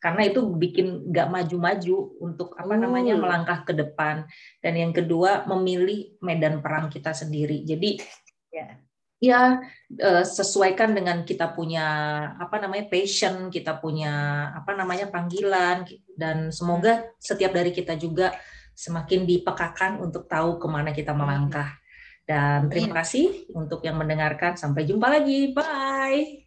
karena 0.00 0.32
itu 0.32 0.40
bikin 0.56 1.12
nggak 1.12 1.28
maju-maju 1.28 1.96
untuk 2.24 2.56
apa 2.56 2.72
namanya 2.72 3.20
melangkah 3.20 3.68
ke 3.68 3.76
depan 3.76 4.24
dan 4.64 4.72
yang 4.72 4.96
kedua 4.96 5.44
memilih 5.44 6.16
medan 6.24 6.64
perang 6.64 6.88
kita 6.88 7.12
sendiri 7.12 7.60
jadi 7.68 8.00
ya 8.48 8.80
ya 9.20 9.60
eh, 10.00 10.24
sesuaikan 10.24 10.96
dengan 10.96 11.22
kita 11.28 11.52
punya 11.52 11.86
apa 12.40 12.56
namanya 12.56 12.88
passion, 12.88 13.52
kita 13.52 13.76
punya 13.78 14.48
apa 14.56 14.72
namanya 14.72 15.12
panggilan 15.12 15.84
dan 16.16 16.48
semoga 16.48 17.12
setiap 17.20 17.52
dari 17.52 17.70
kita 17.70 18.00
juga 18.00 18.32
semakin 18.72 19.28
dipekakan 19.28 20.00
untuk 20.00 20.24
tahu 20.24 20.56
ke 20.56 20.66
mana 20.66 20.90
kita 20.96 21.12
melangkah. 21.12 21.76
Dan 22.24 22.70
terima 22.72 23.02
kasih 23.02 23.50
untuk 23.52 23.84
yang 23.84 24.00
mendengarkan. 24.00 24.56
Sampai 24.56 24.86
jumpa 24.86 25.10
lagi. 25.10 25.52
Bye. 25.52 26.39